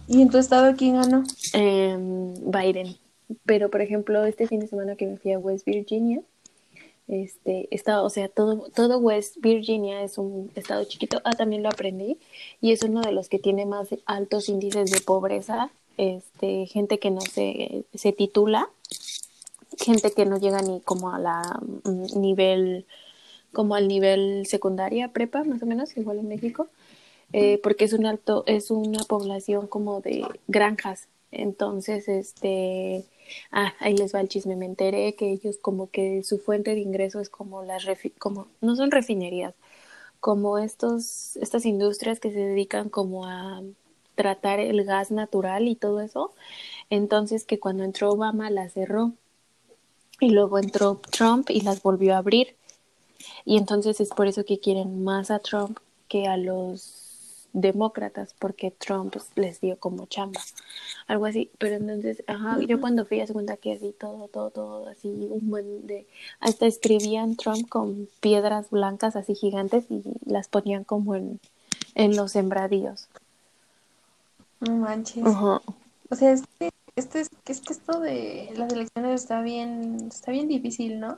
[0.08, 1.24] ¿Y en tu estado quién ganó?
[1.54, 2.98] Em, Biden.
[3.46, 6.22] Pero, por ejemplo, este fin de semana que me fui a West Virginia,
[7.08, 11.70] este, estaba, o sea, todo, todo West Virginia es un estado chiquito, ah, también lo
[11.70, 12.18] aprendí,
[12.62, 17.12] y es uno de los que tiene más altos índices de pobreza, este, gente que
[17.12, 18.70] no se, se titula,
[19.80, 22.86] gente que no llega ni como a la mm, nivel,
[23.52, 26.68] como al nivel secundaria, prepa, más o menos, igual en México,
[27.34, 31.08] eh, porque es un alto, es una población como de granjas.
[31.32, 33.06] Entonces, este,
[33.52, 34.56] ah, ahí les va el chisme.
[34.56, 38.48] Me enteré que ellos como que su fuente de ingreso es como las refi- como,
[38.62, 39.56] no son refinerías,
[40.20, 43.62] como estos, estas industrias que se dedican como a
[44.16, 46.32] tratar el gas natural y todo eso.
[46.92, 49.14] Entonces que cuando entró Obama la cerró
[50.20, 52.56] y luego entró Trump y las volvió a abrir.
[53.44, 57.03] Y entonces es por eso que quieren más a Trump que a los
[57.54, 60.42] demócratas, porque Trump les dio como chamba,
[61.08, 61.52] algo así.
[61.60, 65.50] Pero entonces, ajá, yo cuando fui a segunda que así todo, todo, todo, así un
[65.50, 66.08] buen de,
[66.40, 71.40] hasta escribían Trump con piedras blancas así gigantes y las ponían como en,
[71.96, 73.08] en los sembradíos.
[74.60, 75.26] No manches.
[75.26, 75.62] Ajá.
[76.10, 80.08] O sea, es que, este, es que es que esto de las elecciones está bien,
[80.08, 81.16] está bien difícil, ¿no?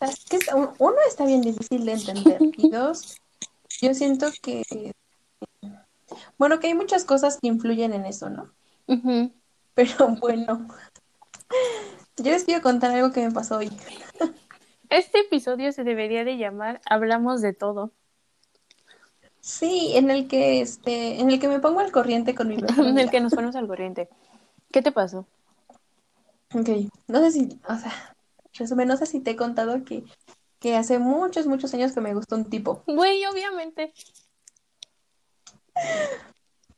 [0.00, 0.38] Es que
[0.78, 3.20] uno está bien difícil de entender y dos,
[3.80, 4.62] yo siento que,
[6.38, 8.52] bueno, que hay muchas cosas que influyen en eso, ¿no?
[9.74, 10.66] Pero bueno,
[12.16, 13.70] yo les quiero contar algo que me pasó hoy.
[14.90, 17.92] Este episodio se debería de llamar Hablamos de todo.
[19.40, 22.98] Sí, en el que este, en el que me pongo al corriente con mi En
[22.98, 24.08] el que nos ponemos al corriente.
[24.70, 25.26] ¿Qué te pasó?
[26.54, 26.68] Ok,
[27.08, 28.14] no sé si, o sea,
[28.54, 30.04] resumen, no sé si te he contado que,
[30.62, 32.84] que hace muchos, muchos años que me gustó un tipo.
[32.86, 33.92] Güey, obviamente.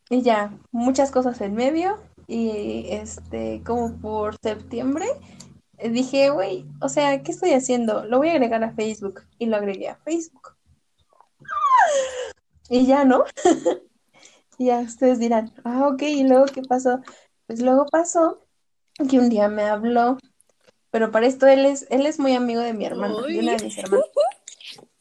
[0.09, 2.01] Y ya, muchas cosas en medio.
[2.27, 5.05] Y este, como por septiembre,
[5.91, 8.07] dije, güey, o sea, ¿qué estoy haciendo?
[8.07, 9.23] Lo voy a agregar a Facebook.
[9.39, 10.57] Y lo agregué a Facebook.
[12.71, 13.25] Y ya, ¿no?
[14.57, 17.01] Y ya ustedes dirán, ah, ok, ¿y luego qué pasó?
[17.49, 18.47] Pues luego pasó
[19.11, 20.17] que un día me habló,
[20.95, 23.65] pero para esto él es, él es muy amigo de mi hermana, de una de
[23.65, 24.07] mis hermanas.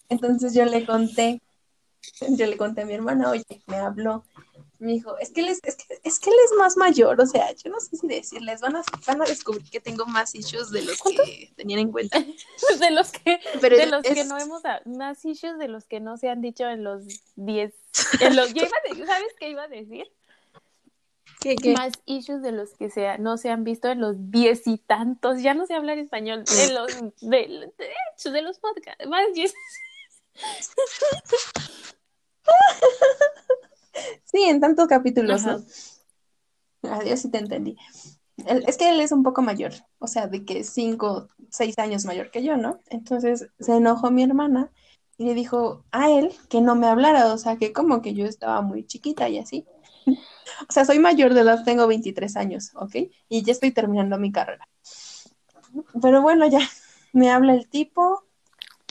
[0.10, 1.40] Entonces yo le conté,
[2.30, 4.26] yo le conté a mi hermana, oye, me habló.
[4.80, 7.28] Me dijo, es que él es, es que, es que él es más mayor, o
[7.28, 10.72] sea, yo no sé si decirles, van a, van a descubrir que tengo más issues
[10.72, 12.18] de los que tenían en cuenta.
[12.80, 16.18] De los que, Pero de los que no hemos, más issues de los que no
[16.18, 17.04] se han dicho en los
[17.36, 17.72] 10.
[18.20, 20.08] En los, yo iba a decir, ¿sabes qué iba a decir?
[21.44, 21.74] ¿Qué, qué?
[21.74, 25.42] Más issues de los que se, no se han visto en los diez y tantos.
[25.42, 26.46] Ya no sé hablar español.
[26.58, 26.88] En los,
[27.20, 27.72] de,
[28.22, 29.06] de de los podcasts.
[29.06, 29.28] Más.
[34.26, 35.60] Sí, en tantos capítulos, Ajá.
[36.82, 36.92] ¿no?
[36.92, 37.78] Adiós, sí te entendí.
[38.48, 42.06] Él- es que él es un poco mayor, o sea, de que cinco, seis años
[42.06, 42.80] mayor que yo, ¿no?
[42.90, 44.72] Entonces se enojó mi hermana
[45.18, 48.26] y le dijo a él que no me hablara, o sea, que como que yo
[48.26, 49.68] estaba muy chiquita y así.
[50.70, 52.96] O sea, soy mayor de edad, tengo 23 años, ¿ok?
[53.30, 54.68] Y ya estoy terminando mi carrera.
[56.02, 56.60] Pero bueno, ya
[57.14, 58.24] me habla el tipo,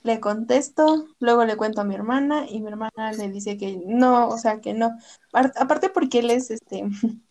[0.04, 4.28] le contesto, luego le cuento a mi hermana y mi hermana le dice que no,
[4.28, 4.92] o sea, que no.
[5.32, 6.84] Apar- Aparte porque él es este,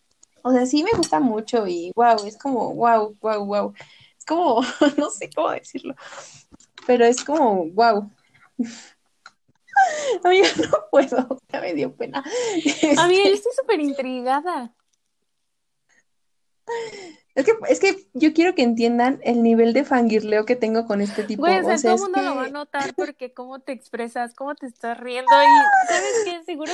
[0.44, 3.74] o sea, sí me gusta mucho y wow, es como wow, wow, wow.
[4.20, 4.62] Es como,
[4.98, 5.96] no sé cómo decirlo,
[6.88, 8.12] pero es como wow.
[10.24, 12.20] Amiga, no puedo, ya me dio pena.
[12.98, 14.74] A mí Este, estoy súper intrigada.
[17.34, 21.02] Es que, es que yo quiero que entiendan el nivel de fangirleo que tengo con
[21.02, 21.44] este tipo.
[21.44, 24.54] Güey, o sea, todo el mundo lo va a notar porque cómo te expresas, cómo
[24.56, 26.72] te estás riendo y sabes qué, seguro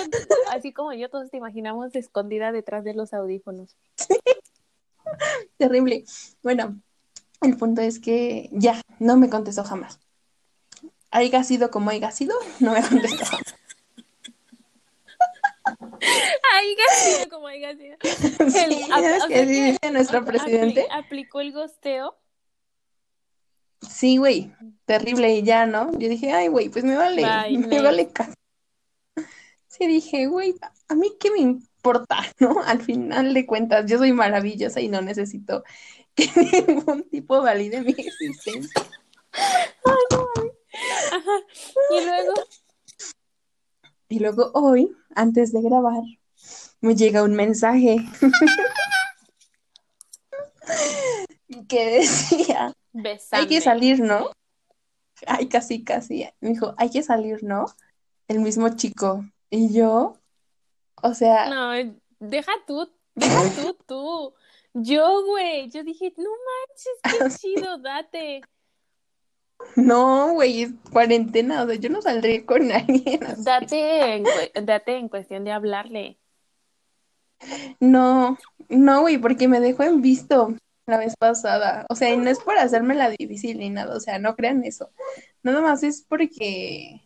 [0.51, 3.75] así como yo todos te imaginamos escondida detrás de los audífonos.
[5.57, 6.05] terrible.
[6.41, 6.81] Bueno,
[7.41, 9.99] el punto es que ya, no me contestó jamás.
[11.11, 13.55] Haya sido como haya sido, no me contestó jamás.
[16.53, 16.75] Ay,
[17.17, 17.97] sido como haya sido.
[18.51, 20.87] Sí, El- a- ¿sabes o qué sea dice que nuestro apli- presidente?
[20.91, 22.17] aplicó el gosteo.
[23.87, 24.53] Sí, güey,
[24.85, 25.91] terrible y ya, ¿no?
[25.97, 28.33] Yo dije, ay, güey, pues me vale, Bye, me vale ca-
[29.67, 30.55] Sí, dije, güey,
[30.89, 32.61] a mí qué me importa, ¿no?
[32.63, 35.63] Al final de cuentas, yo soy maravillosa y no necesito
[36.15, 36.27] que
[36.67, 38.81] ningún tipo valide mi existencia.
[41.91, 42.33] Y luego,
[44.09, 46.03] Y luego hoy, antes de grabar,
[46.81, 47.97] me llega un mensaje
[51.67, 53.41] que decía, besame.
[53.43, 54.31] hay que salir, ¿no?
[55.25, 56.27] Ay, casi, casi.
[56.41, 57.65] Me dijo, hay que salir, ¿no?
[58.27, 59.25] El mismo chico.
[59.49, 60.17] Y yo,
[61.01, 61.71] o sea, No,
[62.19, 64.33] deja tú, deja tú, tú.
[64.73, 68.41] Yo, güey, yo dije, no manches, qué chido, date.
[69.75, 73.43] No, güey, es cuarentena, o sea, yo no saldré con alguien así.
[73.43, 76.17] Date en, date en cuestión de hablarle.
[77.79, 78.37] No,
[78.69, 80.55] no, güey, porque me dejó en visto
[80.87, 81.85] la vez pasada.
[81.89, 84.63] O sea, y no es por hacerme la difícil ni nada, o sea, no crean
[84.63, 84.91] eso.
[85.43, 87.01] Nada más es porque,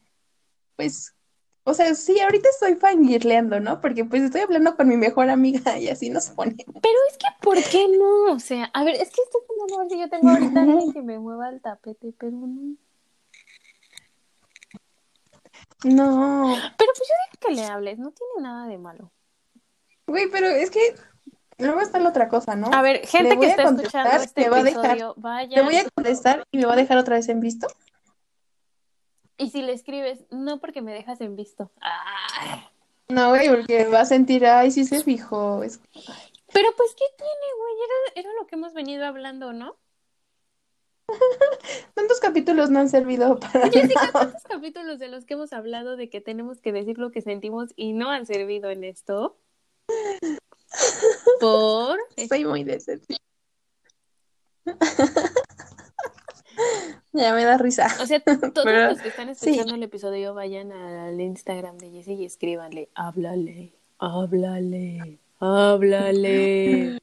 [0.75, 1.13] pues,
[1.63, 3.79] o sea, sí, ahorita estoy fangirleando, ¿no?
[3.81, 6.55] Porque pues estoy hablando con mi mejor amiga y así nos pone.
[6.57, 8.33] Pero es que, ¿por qué no?
[8.33, 11.19] O sea, a ver, es que estoy pensando si yo tengo ahorita alguien que me
[11.19, 12.75] mueva el tapete, pero no.
[15.83, 19.11] No, Pero pues yo digo que le hables, no tiene nada de malo.
[20.05, 20.79] güey, pero es que
[21.57, 22.69] luego está la otra cosa, ¿no?
[22.71, 25.15] A ver, gente que está escuchando este te va a dejar- episodio,
[25.53, 27.67] Te voy a contestar y me va a dejar otra vez en visto.
[29.41, 31.71] Y si le escribes, no porque me dejas en visto.
[31.81, 32.69] Ah.
[33.09, 35.63] No, güey, porque va a sentir, ay, sí se fijó.
[35.63, 35.79] Es-
[36.53, 37.73] Pero pues, ¿qué tiene, güey?
[37.83, 39.77] Era, era lo que hemos venido hablando, ¿no?
[41.95, 44.11] ¿Cuántos capítulos no han servido para Oye, sí, nada?
[44.11, 47.71] ¿cuántos capítulos de los que hemos hablado de que tenemos que decir lo que sentimos
[47.75, 49.39] y no han servido en esto?
[51.39, 51.99] Por...
[52.15, 53.19] Estoy muy decepcionada.
[57.13, 57.87] ya me da risa.
[58.01, 58.21] O sea,
[58.53, 62.89] todos Pero, los que están escuchando el episodio vayan al Instagram de Jessie y escríbanle,
[62.95, 66.99] háblale, háblale, háblale.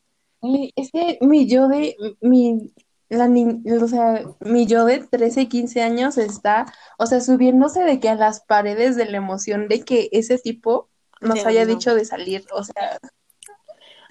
[0.76, 2.72] Es que mi yo de, mi,
[3.08, 7.82] la ni- o sea, mi yo de 13 y 15 años está, o sea, subiéndose
[7.82, 10.88] de que a las paredes de la emoción de que ese tipo
[11.20, 11.74] nos Sí, haya no.
[11.74, 12.98] dicho de salir, o sea,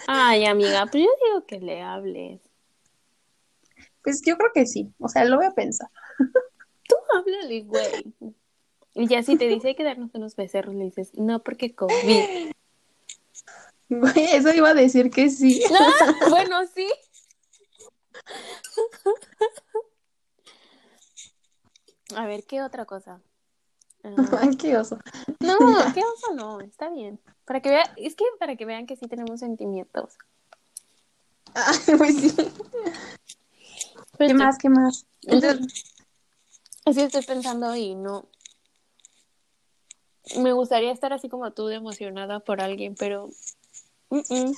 [0.08, 2.42] Ay, amiga, pues yo digo que le hables.
[4.08, 5.90] Pues yo creo que sí, o sea, lo voy a pensar.
[6.88, 8.16] Tú háblale, güey.
[8.94, 12.52] Y ya si te dice hay que darnos unos becerros, le dices, no, porque COVID.
[13.90, 15.62] Güey, eso iba a decir que sí.
[15.72, 16.88] Ah, bueno, sí.
[22.16, 23.22] A ver, ¿qué otra cosa?
[24.04, 25.00] Ah, Ay, qué oso.
[25.40, 25.58] no,
[25.94, 26.60] ¿qué oso no?
[26.60, 27.20] Está bien.
[27.46, 30.18] Para que vean, es que para que vean que sí tenemos sentimientos.
[31.54, 32.36] Ay, pues sí.
[34.18, 34.58] ¿Qué más?
[34.58, 35.06] ¿Qué más?
[35.24, 35.84] Entonces,
[36.94, 38.26] Sí, estoy pensando y no.
[40.38, 43.30] Me gustaría estar así como tú de emocionada por alguien, pero
[44.10, 44.54] mm, mm,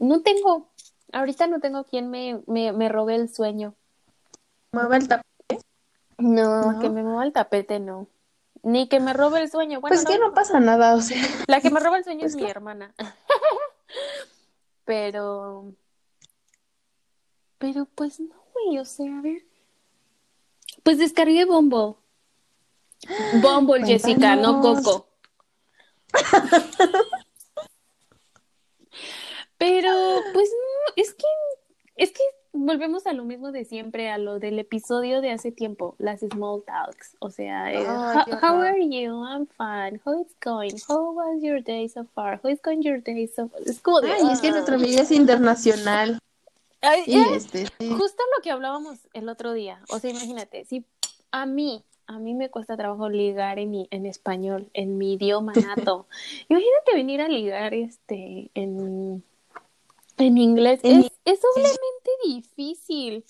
[0.00, 0.68] no tengo.
[1.12, 3.74] Ahorita no tengo quien me, me, me robe el sueño.
[4.72, 5.60] mueve el tapete.
[6.18, 6.78] No, ¿No?
[6.80, 8.08] que me mueva el tapete, no.
[8.62, 9.80] Ni que me robe el sueño.
[9.80, 11.22] Bueno, Pues que no pasa nada, o sea.
[11.46, 12.48] La que me roba el sueño es Pues mi no.
[12.48, 12.94] hermana.
[14.84, 15.72] Pero.
[17.58, 18.78] Pero pues no, güey.
[18.78, 19.42] O sea, a ver.
[20.82, 21.94] Pues descargué Bumble.
[23.42, 24.60] Bumble, Jessica, no.
[24.60, 25.08] Coco.
[29.58, 29.92] Pero,
[30.32, 31.26] pues no, es que.
[31.96, 35.94] Es que volvemos a lo mismo de siempre, a lo del episodio de hace tiempo,
[35.98, 37.16] las small talks.
[37.18, 39.24] O sea, eh, Ay, how, how are you?
[39.24, 40.00] I'm fine.
[40.04, 40.76] How it's going?
[40.88, 42.40] How was your day so far?
[42.42, 43.60] How is going your day so far?
[43.66, 44.52] Es como de, Ay, es que ah.
[44.52, 46.18] nuestra vida es internacional.
[46.80, 47.90] Ay, eh, este, sí.
[47.90, 49.82] Justo lo que hablábamos el otro día.
[49.88, 50.84] O sea, imagínate, si
[51.32, 55.52] a mí, a mí me cuesta trabajo ligar en, mi- en español, en mi idioma
[55.56, 56.06] nato.
[56.48, 59.22] imagínate venir a ligar este en,
[60.18, 60.80] en inglés.
[60.84, 63.24] En es, es doblemente difícil.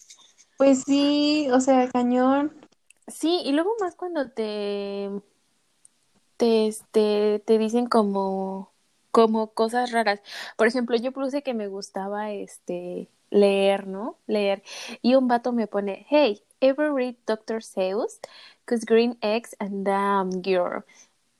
[0.58, 2.52] Pues sí, o sea, cañón.
[3.06, 5.08] Sí, y luego más cuando te,
[6.36, 8.70] te, este, te dicen como,
[9.10, 10.20] como cosas raras.
[10.56, 14.18] Por ejemplo, yo puse que me gustaba este leer, ¿no?
[14.26, 14.62] Leer.
[15.02, 17.62] Y un vato me pone, hey, ever read Dr.
[17.62, 18.20] Seuss?
[18.64, 20.84] Cause green eggs and damn girl.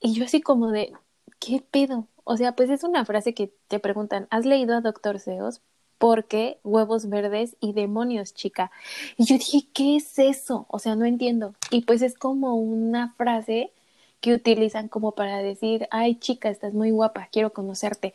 [0.01, 0.93] Y yo así como de,
[1.39, 2.07] ¿qué pedo?
[2.25, 5.19] O sea, pues es una frase que te preguntan, ¿has leído a Dr.
[5.19, 5.61] Seuss?
[5.99, 8.71] Porque huevos verdes y demonios, chica.
[9.17, 10.67] Y yo dije, ¿qué es eso?
[10.69, 11.55] O sea, no entiendo.
[11.71, 13.73] Y pues es como una frase
[14.21, 18.15] que utilizan como para decir, ay, chica, estás muy guapa, quiero conocerte.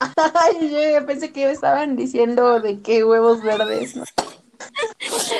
[0.00, 4.04] Ay, yo ya pensé que estaban diciendo de qué huevos verdes, ¿no?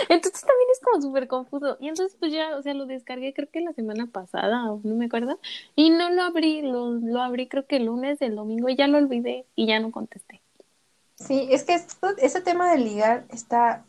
[0.08, 1.76] Entonces también es como súper confuso.
[1.80, 5.06] Y entonces pues ya, o sea, lo descargué creo que la semana pasada, no me
[5.06, 5.38] acuerdo.
[5.76, 8.86] Y no lo abrí, lo, lo abrí creo que el lunes, el domingo, y ya
[8.86, 10.40] lo olvidé y ya no contesté.
[11.16, 13.84] Sí, es que esto- ese tema de ligar está,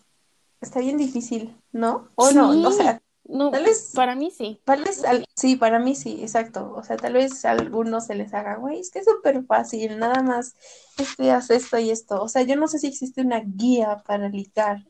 [0.59, 2.09] está bien difícil, ¿no?
[2.15, 2.65] O no, Sí.
[2.65, 4.59] o sea, No, Tal vez- para mí sí.
[4.65, 5.03] tal vez,
[5.35, 6.73] sí, para mí sí, exacto.
[6.75, 9.97] O sea, tal vez a algunos se les haga, güey, es que es súper fácil,
[9.99, 10.55] nada más,
[10.97, 12.21] este, haz esto y esto.
[12.21, 14.85] O sea, yo no sé si existe una guía para ligar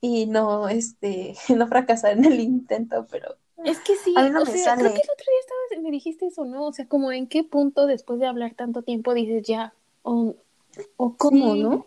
[0.00, 4.42] y no, este, no fracasar en el intento, pero Es que sí, A mí no
[4.42, 4.80] o me sea, sale.
[4.82, 6.66] creo que el otro día estabas, me dijiste eso, ¿no?
[6.66, 10.34] O sea, como en qué punto después de hablar tanto tiempo dices ya, o,
[10.96, 11.60] o cómo, Sí.
[11.62, 11.86] ¿no?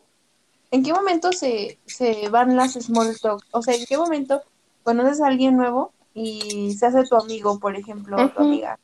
[0.72, 3.44] ¿En qué momento se, se van las small talk?
[3.52, 4.42] O sea, ¿en qué momento
[4.84, 8.80] conoces a alguien nuevo y se hace tu amigo, por ejemplo, o tu amiga?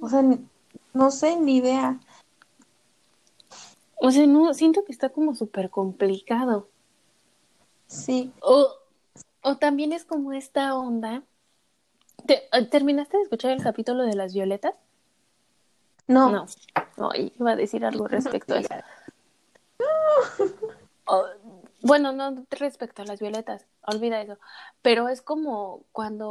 [0.00, 0.22] O sea,
[0.94, 1.98] no sé, ni idea.
[3.96, 6.68] O sea, no, siento que está como súper complicado.
[7.86, 8.68] Sí, O,
[9.42, 11.22] o también es como esta onda.
[12.26, 14.74] ¿Te- ¿Terminaste de escuchar el capítulo de las violetas?
[16.08, 16.30] no.
[16.30, 16.46] No.
[16.98, 18.74] No, iba a decir algo respecto a eso.
[21.08, 21.24] Oh,
[21.86, 24.38] Bueno, no respecto a las violetas, olvida eso.
[24.82, 26.28] Pero es como cuando,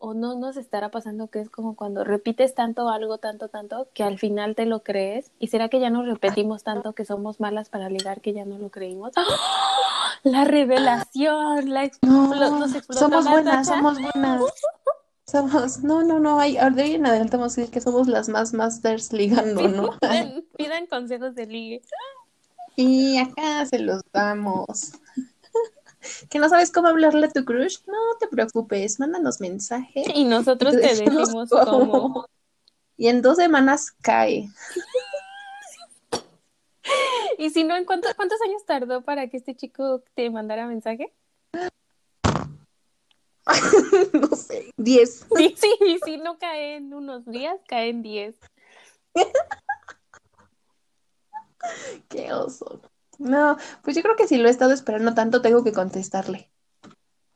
[0.00, 4.02] o no nos estará pasando que es como cuando repites tanto algo, tanto, tanto, que
[4.04, 5.30] al final te lo crees.
[5.38, 8.58] ¿Y será que ya nos repetimos tanto que somos malas para ligar que ya no
[8.58, 9.12] lo creímos?
[9.16, 9.24] ¡Ah!
[10.22, 13.76] La revelación, la No, explo- nos explotó somos la buenas, tacha.
[13.78, 14.42] somos buenas.
[15.26, 18.28] Somos, no, no, no, hay, de ahí en adelante vamos a decir que somos las
[18.28, 19.90] más masters ligando, ¿no?
[20.00, 21.82] Pidan, pidan consejos de ligue.
[22.80, 24.92] Y acá se los damos.
[26.30, 27.78] ¿Que no sabes cómo hablarle a tu crush?
[27.86, 30.02] No te preocupes, mándanos mensaje.
[30.14, 32.26] Y nosotros te decimos cómo.
[32.96, 34.48] Y en dos semanas cae.
[37.38, 41.14] Y si no, ¿en cuántos, cuántos años tardó para que este chico te mandara mensaje?
[44.12, 45.24] no sé, diez.
[45.36, 48.34] Sí, sí, y si no cae en unos días, cae en 10.
[52.10, 52.82] Qué oso.
[53.18, 56.50] No, pues yo creo que si lo he estado esperando tanto, tengo que contestarle.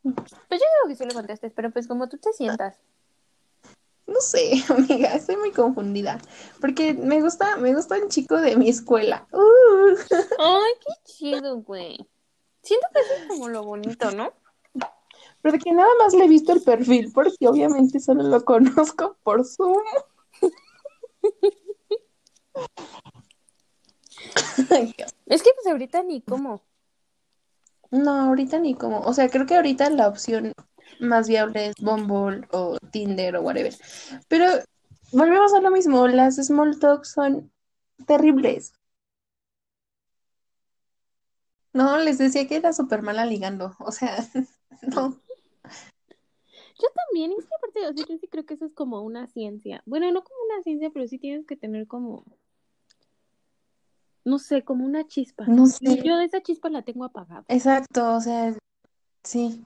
[0.02, 2.76] Pues yo digo que sí le contestes, pero pues como tú te sientas.
[4.06, 6.18] No sé, amiga, estoy muy confundida.
[6.60, 9.26] Porque me gusta, me gusta un chico de mi escuela.
[9.32, 9.96] Uh.
[10.38, 11.96] Ay, qué chido, güey.
[12.62, 14.32] Siento que eso es como lo bonito, ¿no?
[15.42, 19.44] Pero que nada más le he visto el perfil, porque obviamente solo lo conozco por
[19.44, 19.82] Zoom.
[25.26, 26.62] Es que pues ahorita ni cómo.
[27.90, 29.00] No, ahorita ni como.
[29.00, 30.52] O sea, creo que ahorita la opción
[31.00, 33.74] más viable es Bumble o Tinder o whatever.
[34.28, 34.46] Pero
[35.12, 37.52] volvemos a lo mismo, las small talks son
[38.06, 38.72] terribles.
[41.72, 43.74] No, les decía que era súper mala ligando.
[43.80, 44.16] O sea,
[44.94, 45.20] no.
[46.80, 49.26] Yo también, es que aparte, o sea, yo sí creo que eso es como una
[49.28, 49.82] ciencia.
[49.86, 52.24] Bueno, no como una ciencia, pero sí tienes que tener como,
[54.24, 55.44] no sé, como una chispa.
[55.46, 56.02] No sé.
[56.02, 57.44] yo esa chispa la tengo apagada.
[57.48, 58.56] Exacto, o sea,
[59.22, 59.64] sí.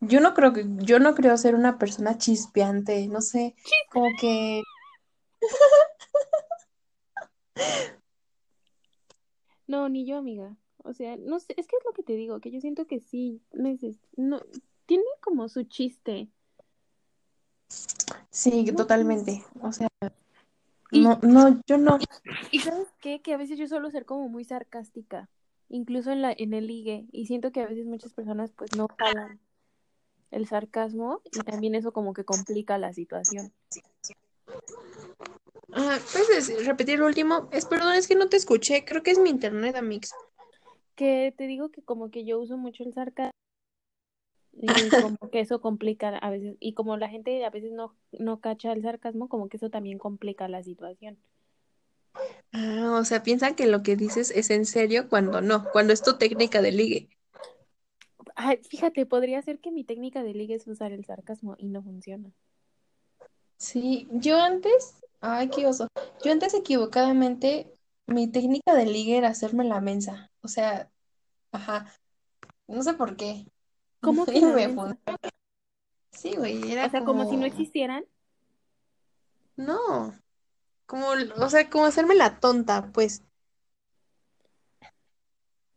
[0.00, 3.54] Yo no creo que, yo no creo ser una persona chispeante, no sé,
[3.90, 4.62] como que
[9.66, 10.56] No, ni yo, amiga.
[10.78, 13.00] O sea, no sé, es que es lo que te digo, que yo siento que
[13.00, 13.40] sí,
[14.16, 14.40] no,
[14.86, 16.28] tiene como su chiste.
[18.30, 19.42] sí, No totalmente.
[19.62, 19.88] O sea,
[20.94, 21.98] Y- no, no, yo no.
[22.52, 25.28] Y sabes qué, que a veces yo suelo ser como muy sarcástica,
[25.68, 28.86] incluso en la, en el ligue, y siento que a veces muchas personas pues no
[28.96, 29.40] jalan
[30.30, 33.52] el sarcasmo y también eso como que complica la situación.
[35.72, 37.48] Ah, ¿puedes repetir lo último?
[37.50, 40.12] Es, perdón, es que no te escuché, creo que es mi internet, Amix.
[40.94, 43.32] Que te digo que como que yo uso mucho el sarcasmo
[44.60, 48.40] y como que eso complica a veces, y como la gente a veces no, no
[48.40, 51.18] cacha el sarcasmo, como que eso también complica la situación.
[52.52, 56.02] Ah, o sea, piensan que lo que dices es en serio cuando no, cuando es
[56.02, 57.08] tu técnica de ligue.
[58.36, 61.82] Ay, fíjate, podría ser que mi técnica de ligue es usar el sarcasmo y no
[61.82, 62.32] funciona.
[63.56, 65.88] Sí, yo antes, ay, qué oso.
[66.24, 67.72] Yo antes equivocadamente,
[68.06, 70.30] mi técnica de ligue era hacerme la mensa.
[70.42, 70.90] O sea,
[71.52, 71.86] ajá,
[72.68, 73.46] no sé por qué.
[76.86, 78.04] O sea, como si no existieran.
[79.56, 80.14] no,
[80.86, 83.22] como, o sea, como hacerme la tonta, pues.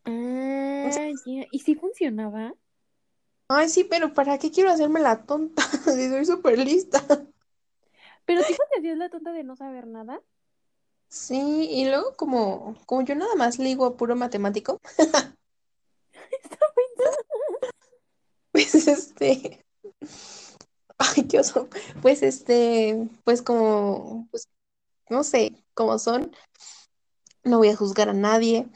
[0.06, 0.90] Ah,
[1.26, 1.46] ya.
[1.52, 2.54] ¿Y si funcionaba?
[3.50, 5.64] Ay, sí, pero ¿para qué quiero hacerme la tonta?
[5.86, 7.02] Si soy súper lista.
[8.26, 10.22] Pero tipo te hacías la tonta de no saber nada.
[11.10, 14.80] Sí, y luego como, como yo nada más ligo a puro matemático,
[18.74, 19.64] pues este,
[20.98, 21.70] ay, qué oso,
[22.02, 24.48] pues este, pues como, pues
[25.12, 26.32] no sé cómo son,
[27.44, 28.68] no voy a juzgar a nadie,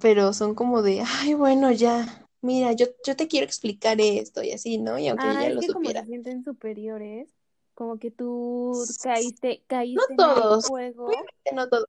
[0.00, 4.52] pero son como de, ay, bueno, ya, mira, yo, yo te quiero explicar esto y
[4.52, 4.98] así, ¿no?
[4.98, 6.00] Y aunque Ah, ya es lo que como supiera.
[6.00, 7.28] se sienten superiores,
[7.74, 10.64] como que tú caíste, caíste en el todos.
[10.64, 11.10] juego,
[11.54, 11.86] no todo.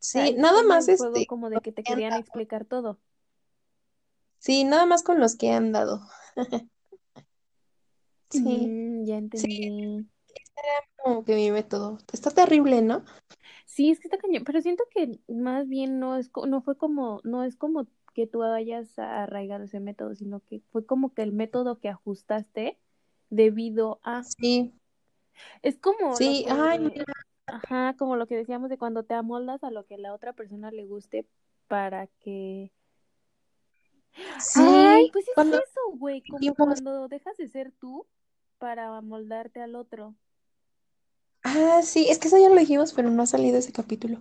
[0.00, 2.98] Sí, caíste nada más juego este, como de que te querían explicar todo.
[4.40, 6.02] Sí, nada más con los que han dado.
[8.30, 10.06] Sí, Mm, ya entendí.
[10.96, 11.98] como que mi método.
[12.12, 13.04] Está terrible, ¿no?
[13.66, 17.20] Sí, es que está cañón, pero siento que más bien no es, no fue como,
[17.24, 21.32] no es como que tú hayas arraigado ese método, sino que fue como que el
[21.32, 22.78] método que ajustaste
[23.30, 24.72] debido a, Sí,
[25.62, 27.04] es como sí, ay, que, mira,
[27.46, 30.70] ajá, como lo que decíamos de cuando te amoldas a lo que la otra persona
[30.70, 31.26] le guste
[31.68, 32.70] para que,
[34.54, 38.06] ay, sí, pues es cuando eso, güey, como cuando dejas de ser tú
[38.58, 40.16] para amoldarte al otro.
[41.42, 44.18] ah, sí, es que eso ya lo dijimos, pero no ha salido ese capítulo.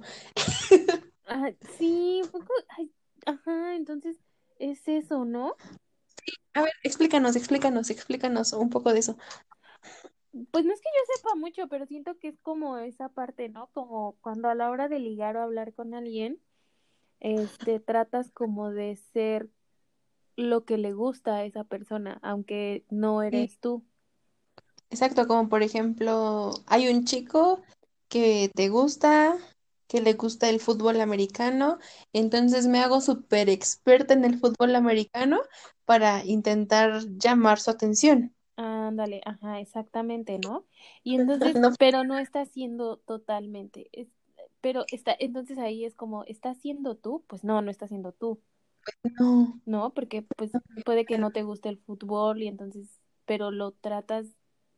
[1.27, 2.93] Ah, sí, fue co- ay,
[3.25, 4.17] ajá, entonces
[4.59, 5.59] es eso, ¿no?
[6.55, 9.17] A ver, explícanos, explícanos, explícanos un poco de eso.
[10.51, 13.67] Pues no es que yo sepa mucho, pero siento que es como esa parte, ¿no?
[13.73, 16.39] Como cuando a la hora de ligar o hablar con alguien,
[17.21, 19.49] este, tratas como de ser
[20.37, 23.85] lo que le gusta a esa persona, aunque no Sí, eres tú.
[24.89, 27.61] exacto, como por ejemplo, hay un chico
[28.09, 29.37] que te gusta,
[29.87, 31.79] que le gusta el fútbol americano,
[32.13, 35.39] entonces me hago súper experta en el fútbol americano
[35.85, 38.33] para intentar llamar su atención.
[38.55, 40.65] Ándale, ajá, exactamente, ¿no?
[41.03, 44.09] Y entonces, No, pero no está siendo totalmente, es,
[44.61, 47.23] pero está, entonces ahí es como, ¿estás siendo tú?
[47.27, 48.41] Pues no, no estás siendo tú,
[49.19, 49.61] no.
[49.65, 49.93] ¿no?
[49.93, 50.51] Porque pues
[50.85, 54.27] puede que no te guste el fútbol y entonces, pero lo tratas,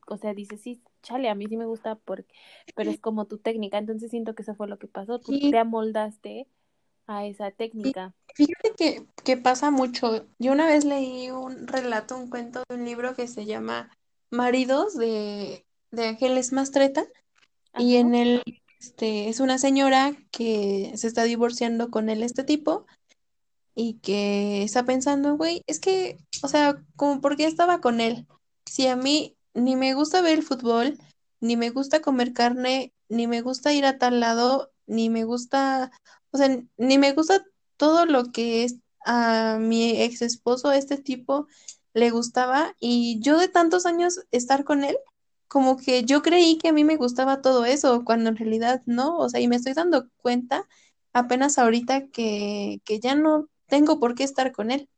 [0.07, 2.33] o sea, dices, sí, chale, a mí sí me gusta, porque,
[2.75, 5.51] pero es como tu técnica, entonces siento que eso fue lo que pasó, tú Sí,
[5.51, 6.47] te amoldaste
[7.07, 8.13] a esa técnica.
[8.33, 10.27] Fíjate que, que pasa mucho.
[10.39, 13.91] Yo una vez leí un relato, un cuento de un libro que se llama
[14.31, 17.05] Maridos de, de Ángeles Mastreta
[17.77, 18.43] y en él
[18.79, 22.85] este, es una señora que se está divorciando con él, este tipo,
[23.75, 28.27] y que está pensando, güey, es que, o sea, como por qué estaba con él.
[28.65, 30.97] Si a mí ni me gusta ver el fútbol,
[31.41, 35.91] ni me gusta comer carne, ni me gusta ir a tal lado, ni me gusta,
[36.31, 37.45] o sea, ni me gusta
[37.77, 41.47] todo lo que es a mi ex esposo, este tipo,
[41.93, 44.97] le gustaba, y yo de tantos años estar con él,
[45.47, 49.17] como que yo creí que a mí me gustaba todo eso, cuando en realidad no,
[49.17, 50.67] o sea, y me estoy dando cuenta
[51.13, 54.89] apenas ahorita que, que ya no tengo por qué estar con él,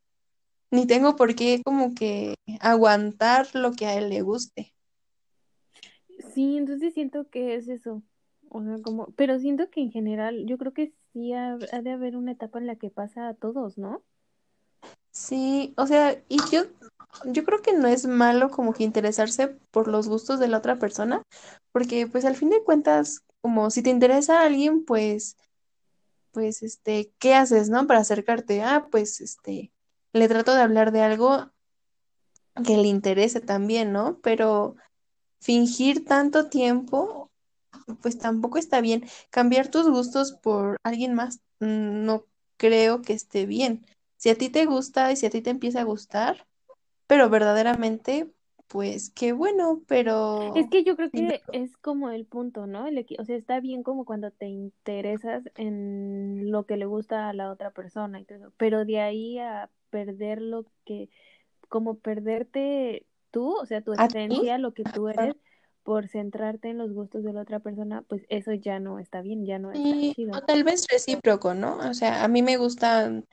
[0.72, 4.76] ni tengo por qué como que aguantar lo que a él le guste.
[6.34, 8.04] sí, entonces siento que es eso,
[8.50, 11.92] o sea, como, pero siento que en general, yo creo que sí ha, ha de
[11.92, 14.04] haber una etapa en la que pasa a todos, ¿no?
[15.12, 16.64] Sí, o sea, y yo,
[17.26, 20.78] yo creo que no es malo como que interesarse por los gustos de la otra
[20.78, 21.24] persona,
[21.72, 25.36] porque pues al fin de cuentas, como si te interesa a alguien, pues,
[26.38, 27.88] pues, este, ¿qué haces, no?
[27.88, 29.72] Para acercarte, ah, pues, este,
[30.14, 31.50] le trato de hablar de algo
[32.64, 34.20] que le interese también, ¿no?
[34.22, 34.76] Pero
[35.42, 37.32] fingir tanto tiempo
[38.04, 39.10] pues tampoco está bien.
[39.32, 42.28] Cambiar tus gustos por alguien más, mm, no
[42.58, 43.84] creo que esté bien.
[44.18, 46.46] Si a ti te gusta y si a ti te empieza a gustar,
[47.08, 48.32] pero verdaderamente,
[48.68, 52.88] pues qué bueno, Es pero que yo creo que es como el punto, ¿no?
[52.88, 57.34] El o sea, está bien como cuando te interesas en lo que le gusta a
[57.34, 61.10] la otra persona y todo eso, pero de ahí a perder lo que,
[61.70, 65.36] como perderte tú, o sea, tu esencia, lo que tú eres,
[65.84, 69.46] por centrarte en los gustos de la otra persona, pues eso ya no está bien,
[69.46, 71.78] ya no está o tal vez recíproco, ¿no?
[71.78, 73.24] O sea, a mí me gusta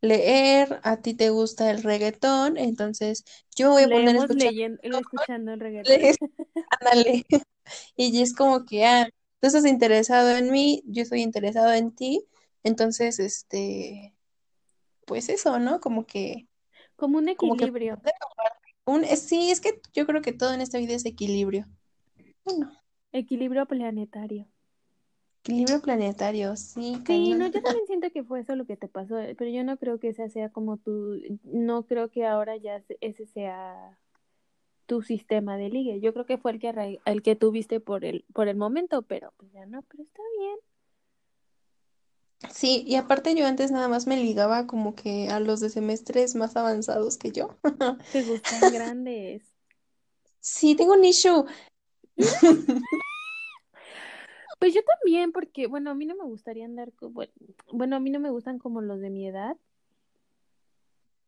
[0.00, 3.24] leer, a ti te gusta el reggaetón, entonces
[3.56, 6.14] yo voy a poner Leemos escuchar, leyendo, escuchando el reggaetón.
[6.80, 7.24] ándale,
[7.96, 9.08] y es como que, ah,
[9.40, 12.26] tú estás interesado en mí, yo estoy interesado en ti,
[12.64, 14.14] entonces, este,
[15.06, 15.80] pues eso, ¿no?
[15.80, 16.48] Como que,
[16.94, 18.00] Como un como que equilibrio,
[18.84, 21.66] un, es- sí, es que yo creo que todo en esta vida es equilibrio.
[22.44, 22.72] Bueno,
[23.12, 24.48] equilibrio planetario.
[25.42, 29.18] Equilibrio planetario, sí, Sí, no, yo también siento que fue eso lo que te pasó,
[29.18, 32.80] eh, pero yo no creo que esa sea como tu, no creo que ahora ya
[32.82, 33.98] se- ese sea
[34.86, 36.00] tu sistema de ligue.
[36.00, 39.32] Yo creo que fue el que el que tuviste por el por el momento, pero
[39.36, 40.56] pues ya no, pero está bien.
[42.52, 46.34] Sí, y aparte yo antes nada más me ligaba como que a los de semestres
[46.34, 47.56] más avanzados que yo.
[48.12, 49.42] Te gustan grandes.
[50.40, 51.44] Sí, tengo un issue.
[54.60, 57.32] Pues yo también, porque bueno, a mí no me gustaría andar bueno,
[57.72, 59.56] bueno, a mí no me gustan como los de mi edad,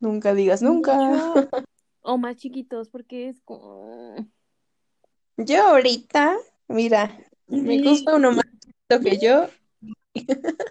[0.02, 0.92] Nunca digas nunca.
[2.02, 4.16] o más chiquitos, porque es como
[5.36, 7.16] Yo ahorita, mira,
[7.46, 9.46] me gusta uno más chiquito que yo.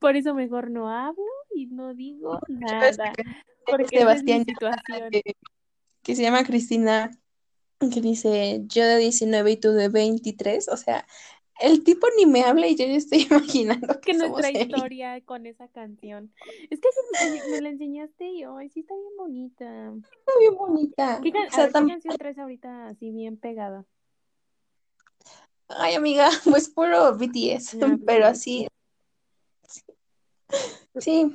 [0.00, 1.22] Por eso mejor no hablo
[1.54, 3.12] y no digo nada,
[3.64, 5.10] porque esa es mi Sebastián situación.
[5.12, 5.22] que,
[6.02, 7.12] que se llama Cristina,
[7.88, 10.68] que dice yo de 19 y tú de 23.
[10.68, 11.06] O sea,
[11.60, 14.70] el tipo ni me habla y yo ya estoy imaginando Que que somos nuestra él.
[14.70, 16.32] historia con esa canción.
[16.70, 19.92] Es que sí, me, me la enseñaste y hoy sí está bien bonita.
[20.02, 21.20] Está bien bonita.
[21.22, 23.84] ¿Qué, O sea, ver, ¿qué canción traes ahorita así bien pegada?
[25.68, 28.66] Ay, amiga, pues puro BTS, Ah, pero así,
[30.98, 31.30] sí,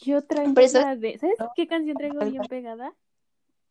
[0.00, 2.94] Yo traigo la de, ¿sabes qué canción traigo bien pegada?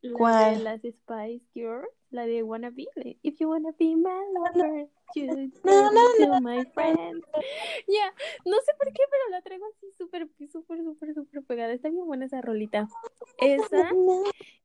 [0.07, 0.63] La de ¿Cuál?
[0.63, 1.89] las Spice Girls.
[2.09, 2.87] La de Wanna Be.
[3.21, 7.23] If you wanna be my lover, you No, no, my friend.
[7.87, 8.13] Ya,
[8.45, 11.73] no sé por qué, pero la traigo así súper, súper, súper, súper pegada.
[11.73, 12.87] Está bien buena esa rolita.
[13.39, 13.91] Esa.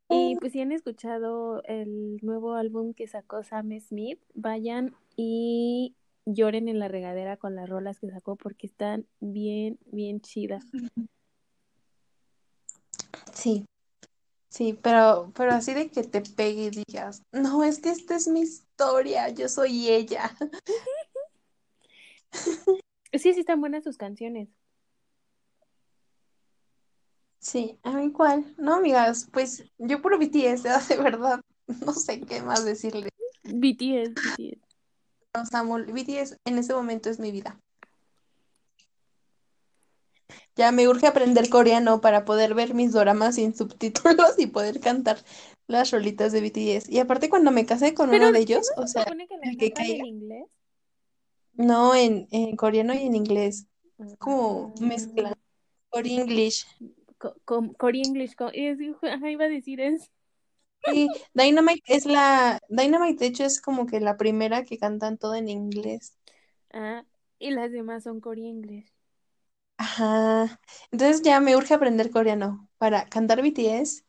[0.08, 6.68] Y pues si han escuchado el nuevo álbum que sacó Sam Smith, vayan y lloren
[6.68, 10.64] en la regadera con las rolas que sacó porque están bien, bien chidas.
[13.32, 13.64] Sí,
[14.52, 18.28] sí, pero, pero así de que te pegue y digas, no, es que esta es
[18.28, 20.36] mi historia, yo soy ella.
[23.14, 24.48] Sí, sí están buenas sus canciones.
[27.38, 28.54] Sí, a mí igual.
[28.56, 31.40] No, amigas, pues yo puro BTS, de verdad,
[31.84, 33.10] no sé qué más decirle.
[33.42, 34.58] BTS, BTS.
[35.34, 35.78] Los amo.
[35.78, 37.58] BTS en este momento es mi vida.
[40.56, 45.18] Ya me urge aprender coreano para poder ver mis doramas sin subtítulos y poder cantar
[45.66, 46.92] las rolitas de BTS.
[46.92, 49.04] Y aparte cuando me casé con Pero uno de ¿qué ellos, no o se sea,
[49.04, 50.46] supone que el que en inglés?
[51.54, 53.66] No, en, en coreano y en inglés.
[54.18, 55.34] Como Ah, mezcla.
[55.90, 56.66] Por English.
[57.18, 57.36] co-
[57.78, 58.34] Core English.
[58.36, 60.06] co- es- ajá, iba a decir eso.
[60.84, 62.60] Sí, Dynamite es la.
[62.68, 66.16] Dynamite, de hecho, es como que la primera que cantan todo en inglés.
[66.72, 67.04] Ah,
[67.38, 68.91] y las demás son Core English.
[69.82, 70.60] Ajá.
[70.92, 74.04] Entonces ya me urge aprender coreano para cantar BTS,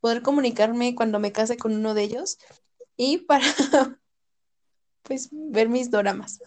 [0.00, 2.38] poder comunicarme cuando me case con uno de ellos
[2.96, 3.44] y para
[5.02, 6.40] pues ver mis doramas.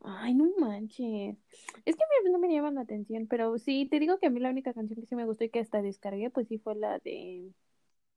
[0.00, 1.36] Ay, no manches.
[1.84, 4.30] Es que a mí no me llaman la atención, pero sí, te digo que a
[4.30, 6.74] mí la única canción que sí me gustó y que hasta descargué, pues sí fue
[6.74, 7.52] la de,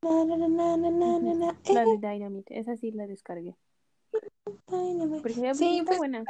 [0.01, 2.57] Na, na, na, la eh, de Dynamite.
[2.59, 3.55] Esa sí la descargué.
[4.67, 5.21] Dynamite.
[5.21, 6.23] Porque Sí, pues buena.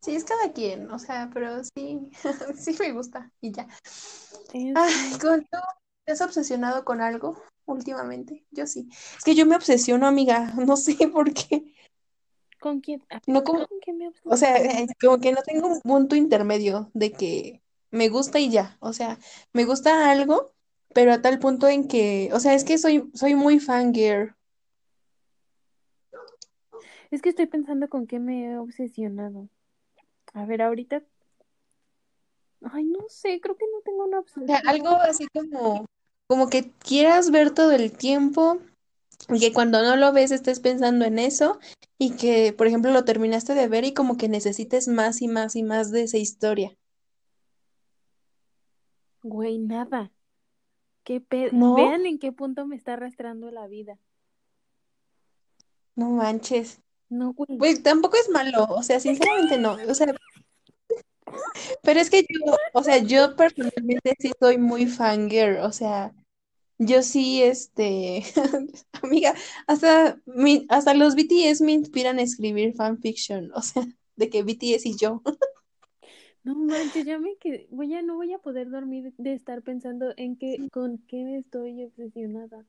[0.00, 2.10] Sí, es cada quien, o sea, pero sí,
[2.58, 3.68] sí me gusta y ya.
[4.52, 5.58] Es- Ay, ¿con tú
[6.04, 8.44] te has obsesionado con algo últimamente?
[8.50, 8.88] Yo sí.
[9.16, 11.74] Es que yo me obsesiono, amiga, no sé por qué.
[12.60, 13.02] ¿Con quién?
[13.26, 14.54] No como, ¿Con quién me o sea,
[15.00, 18.76] como que no tengo un punto intermedio de que me gusta y ya.
[18.80, 19.18] O sea,
[19.52, 20.52] me gusta algo,
[20.94, 24.34] pero a tal punto en que, o sea, es que soy, soy muy fangirl.
[27.10, 29.48] Es que estoy pensando con qué me he obsesionado.
[30.34, 31.02] A ver, ahorita.
[32.72, 35.86] Ay, no sé, creo que no tengo una O sea, algo así como,
[36.28, 38.58] como que quieras ver todo el tiempo
[39.28, 41.58] y que cuando no lo ves estés pensando en eso
[41.98, 45.56] y que, por ejemplo, lo terminaste de ver y como que necesites más y más
[45.56, 46.76] y más de esa historia.
[49.22, 50.10] Güey, nada.
[51.04, 51.74] ¿Qué pe- ¿No?
[51.74, 53.98] Vean en qué punto me está arrastrando la vida.
[55.96, 56.80] No manches.
[57.10, 57.58] No, güey.
[57.58, 59.76] Pues tampoco es malo, o sea, sinceramente no.
[59.88, 60.14] O sea,
[61.82, 66.12] pero es que yo, o sea, yo personalmente sí soy muy fangirl, o sea,
[66.78, 68.22] yo sí, este,
[69.02, 69.34] amiga,
[69.66, 73.86] hasta, mi, hasta los BTS me inspiran a escribir fanfiction, o sea,
[74.16, 75.22] de que BTS y yo.
[76.42, 77.68] No manches, ya me quedé.
[77.70, 81.84] Voy a, no voy a poder dormir de estar pensando en qué, con qué estoy
[81.84, 82.64] obsesionada.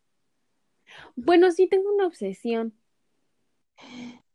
[1.16, 2.74] Bueno, sí tengo una obsesión.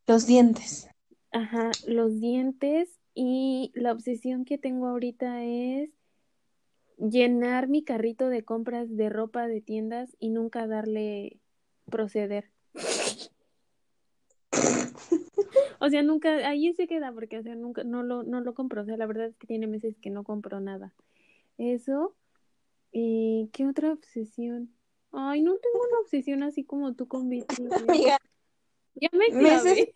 [0.07, 0.89] Los dientes.
[1.33, 5.91] Ajá, los dientes y la obsesión que tengo ahorita es
[6.99, 11.41] llenar mi carrito de compras de ropa de tiendas y nunca darle
[11.91, 12.51] proceder.
[15.79, 18.83] O sea, nunca, ahí se queda porque, o sea, nunca, no lo, no lo compro.
[18.83, 20.95] O sea, la verdad es que tiene meses que no compro nada.
[21.59, 22.15] Eso.
[22.93, 24.71] ¿Y qué otra obsesión?
[25.13, 27.31] Ay, no tengo una obsesión así como tú con.
[27.89, 28.19] Amiga,
[29.01, 29.89] Ya me meses,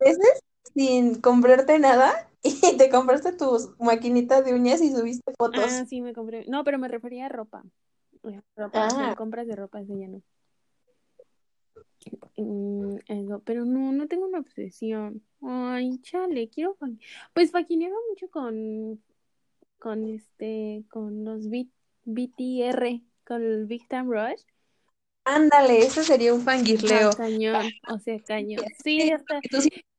[0.00, 0.40] meses
[0.74, 5.64] sin comprarte nada y te compraste tu maquinita de uñas y subiste fotos.
[5.66, 6.44] Ah, sí, me compré.
[6.46, 7.62] No, pero me refería a ropa.
[8.24, 9.14] Eh, Ropa, Ah.
[9.16, 10.22] compras de ropa, eso ya no.
[12.36, 15.22] Mm, eso, pero no, no tengo una obsesión.
[15.42, 16.76] Ay, chale, quiero
[17.34, 19.02] Pues faquineaba mucho con,
[19.78, 21.68] con este, con los B-
[22.04, 24.42] BTR, con el Big Time Rush.
[25.24, 27.10] Ándale, ese sería un Ah, fangirleo.
[27.16, 28.64] cañón, o sea, cañón.
[28.84, 29.22] Sí, sientes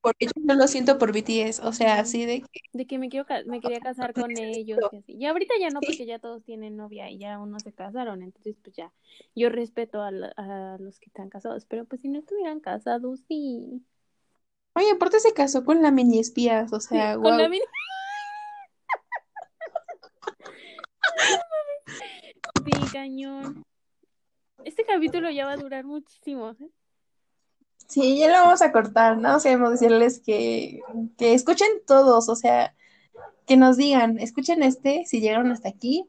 [0.02, 3.10] por ellos, yo lo siento por BTS, o sea, así de que de que me
[3.10, 5.14] quiero me quería casar con ellos y así.
[5.14, 8.56] Y ahorita ya no, porque ya todos tienen novia y ya unos se casaron, entonces
[8.64, 8.92] pues ya,
[9.36, 13.20] yo respeto a, la- a los que están casados, pero pues si no estuvieran casados,
[13.28, 13.84] sí.
[14.74, 17.64] Oye, aparte se casó con la mini espías, o Sí, sea, con la mini-
[22.66, 23.64] Sí, cañón.
[24.66, 26.52] Este capítulo ya va a durar muchísimo.
[26.52, 26.70] ¿eh?
[27.88, 29.38] Sí, ya lo vamos a cortar, ¿no?
[29.38, 30.82] O sea, vamos a decirles que,
[31.18, 32.76] que escuchen todos, o sea,
[33.46, 36.08] que nos digan, escuchen este, si llegaron hasta aquí,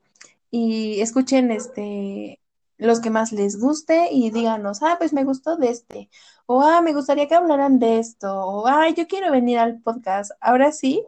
[0.51, 2.39] y escuchen este
[2.79, 6.11] los que más les guste y díganos, ah, pues me gustó de este,
[6.47, 10.33] o ah, me gustaría que hablaran de esto, o ah, yo quiero venir al podcast.
[10.41, 11.05] Ahora sí,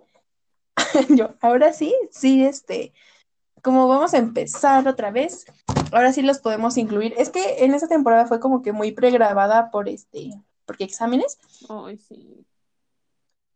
[1.11, 2.93] yo, ahora sí, sí, este,
[3.65, 5.47] como vamos a empezar otra vez,
[5.91, 7.15] ahora sí los podemos incluir.
[7.17, 10.31] Es que en esta temporada fue como que muy pregrabada por este,
[10.67, 11.39] porque exámenes,
[11.69, 12.45] Ay, sí.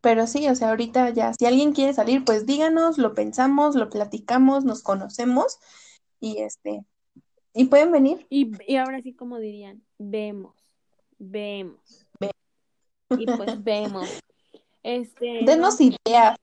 [0.01, 3.89] pero sí, o sea, ahorita ya, si alguien quiere salir, pues díganos, lo pensamos, lo
[3.89, 5.59] platicamos, nos conocemos
[6.19, 6.83] y este,
[7.53, 8.25] y pueden venir.
[8.29, 10.55] Y, y ahora sí, como dirían, vemos,
[11.19, 12.07] vemos.
[12.19, 12.31] Ve-
[13.17, 14.09] Y pues vemos.
[14.81, 16.35] Este, Denos ideas,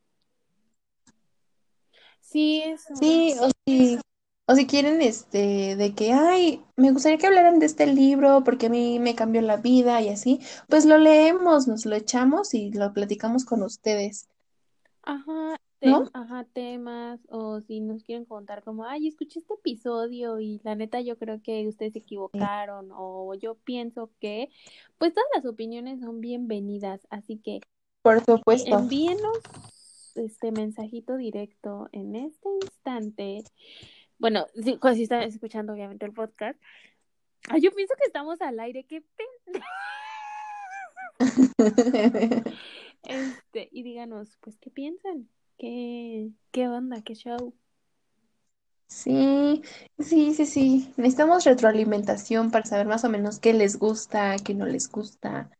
[2.37, 2.95] sí, eso.
[2.97, 3.99] sí, o si,
[4.47, 8.67] o si quieren, este, de que, ay, me gustaría que hablaran de este libro porque
[8.67, 12.71] a mí me cambió la vida y así, pues lo leemos, nos lo echamos y
[12.71, 14.29] lo platicamos con ustedes.
[15.03, 15.57] Ajá,
[16.13, 21.01] ajá, temas, o si nos quieren contar como, ay, escuché este episodio y la neta
[21.01, 24.51] yo creo que ustedes se equivocaron, o yo pienso que,
[24.99, 27.61] pues todas las opiniones son bienvenidas, así que
[28.03, 28.79] Por supuesto.
[28.79, 29.39] envíenos
[30.17, 33.45] este mensajito directo en este instante.
[34.19, 36.61] Bueno, si, si están escuchando obviamente el podcast.
[37.49, 39.65] Ay, yo pienso que estamos al aire, qué pena.
[43.03, 45.29] Este, y díganos, pues, ¿qué piensan?
[45.59, 47.03] ¿Qué, qué onda?
[47.03, 47.55] ¿Qué show?
[48.89, 49.63] Sí,
[49.99, 50.93] sí, sí, sí.
[50.97, 55.51] Necesitamos retroalimentación para saber más o menos qué les gusta, qué no les gusta.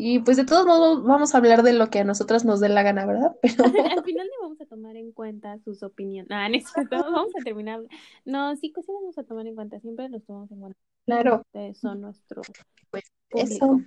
[0.00, 2.68] Y pues de todos modos vamos a hablar de lo que a nosotras nos dé
[2.68, 3.32] la gana, ¿verdad?
[3.42, 6.30] Pero Al final le vamos a tomar en cuenta sus opiniones.
[6.30, 7.80] Ah, no vamos a terminar.
[8.24, 10.78] No, sí que sí los vamos a tomar en cuenta, siempre los tomamos en cuenta.
[11.06, 12.42] claro, Ustedes son nuestro
[12.90, 13.66] Pues, público.
[13.66, 13.80] eso,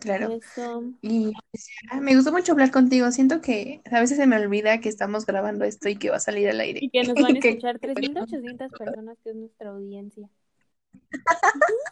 [0.00, 0.32] claro.
[0.32, 0.94] Eso.
[1.02, 1.68] Y pues,
[2.00, 3.10] me gustó mucho hablar contigo.
[3.12, 6.20] Siento que a veces se me olvida que estamos grabando esto y que va a
[6.20, 6.80] salir al aire.
[6.80, 10.28] Y que nos van a escuchar 3.800 personas, que es nuestra audiencia.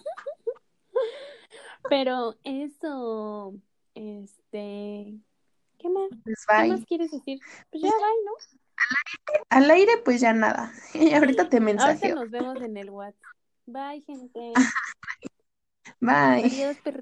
[1.88, 3.54] Pero eso,
[3.94, 5.18] este,
[5.78, 6.08] ¿qué más?
[6.24, 7.40] Pues, ¿Qué más quieres decir?
[7.70, 8.32] Pues ya, bye, ¿no?
[9.50, 10.72] Al aire, pues ya nada.
[11.14, 12.16] Ahorita te Ahorita mensajeo.
[12.16, 13.32] nos vemos en el WhatsApp.
[13.66, 14.52] Bye, gente.
[16.00, 16.44] Bye.
[16.44, 17.00] Adiós, perritos.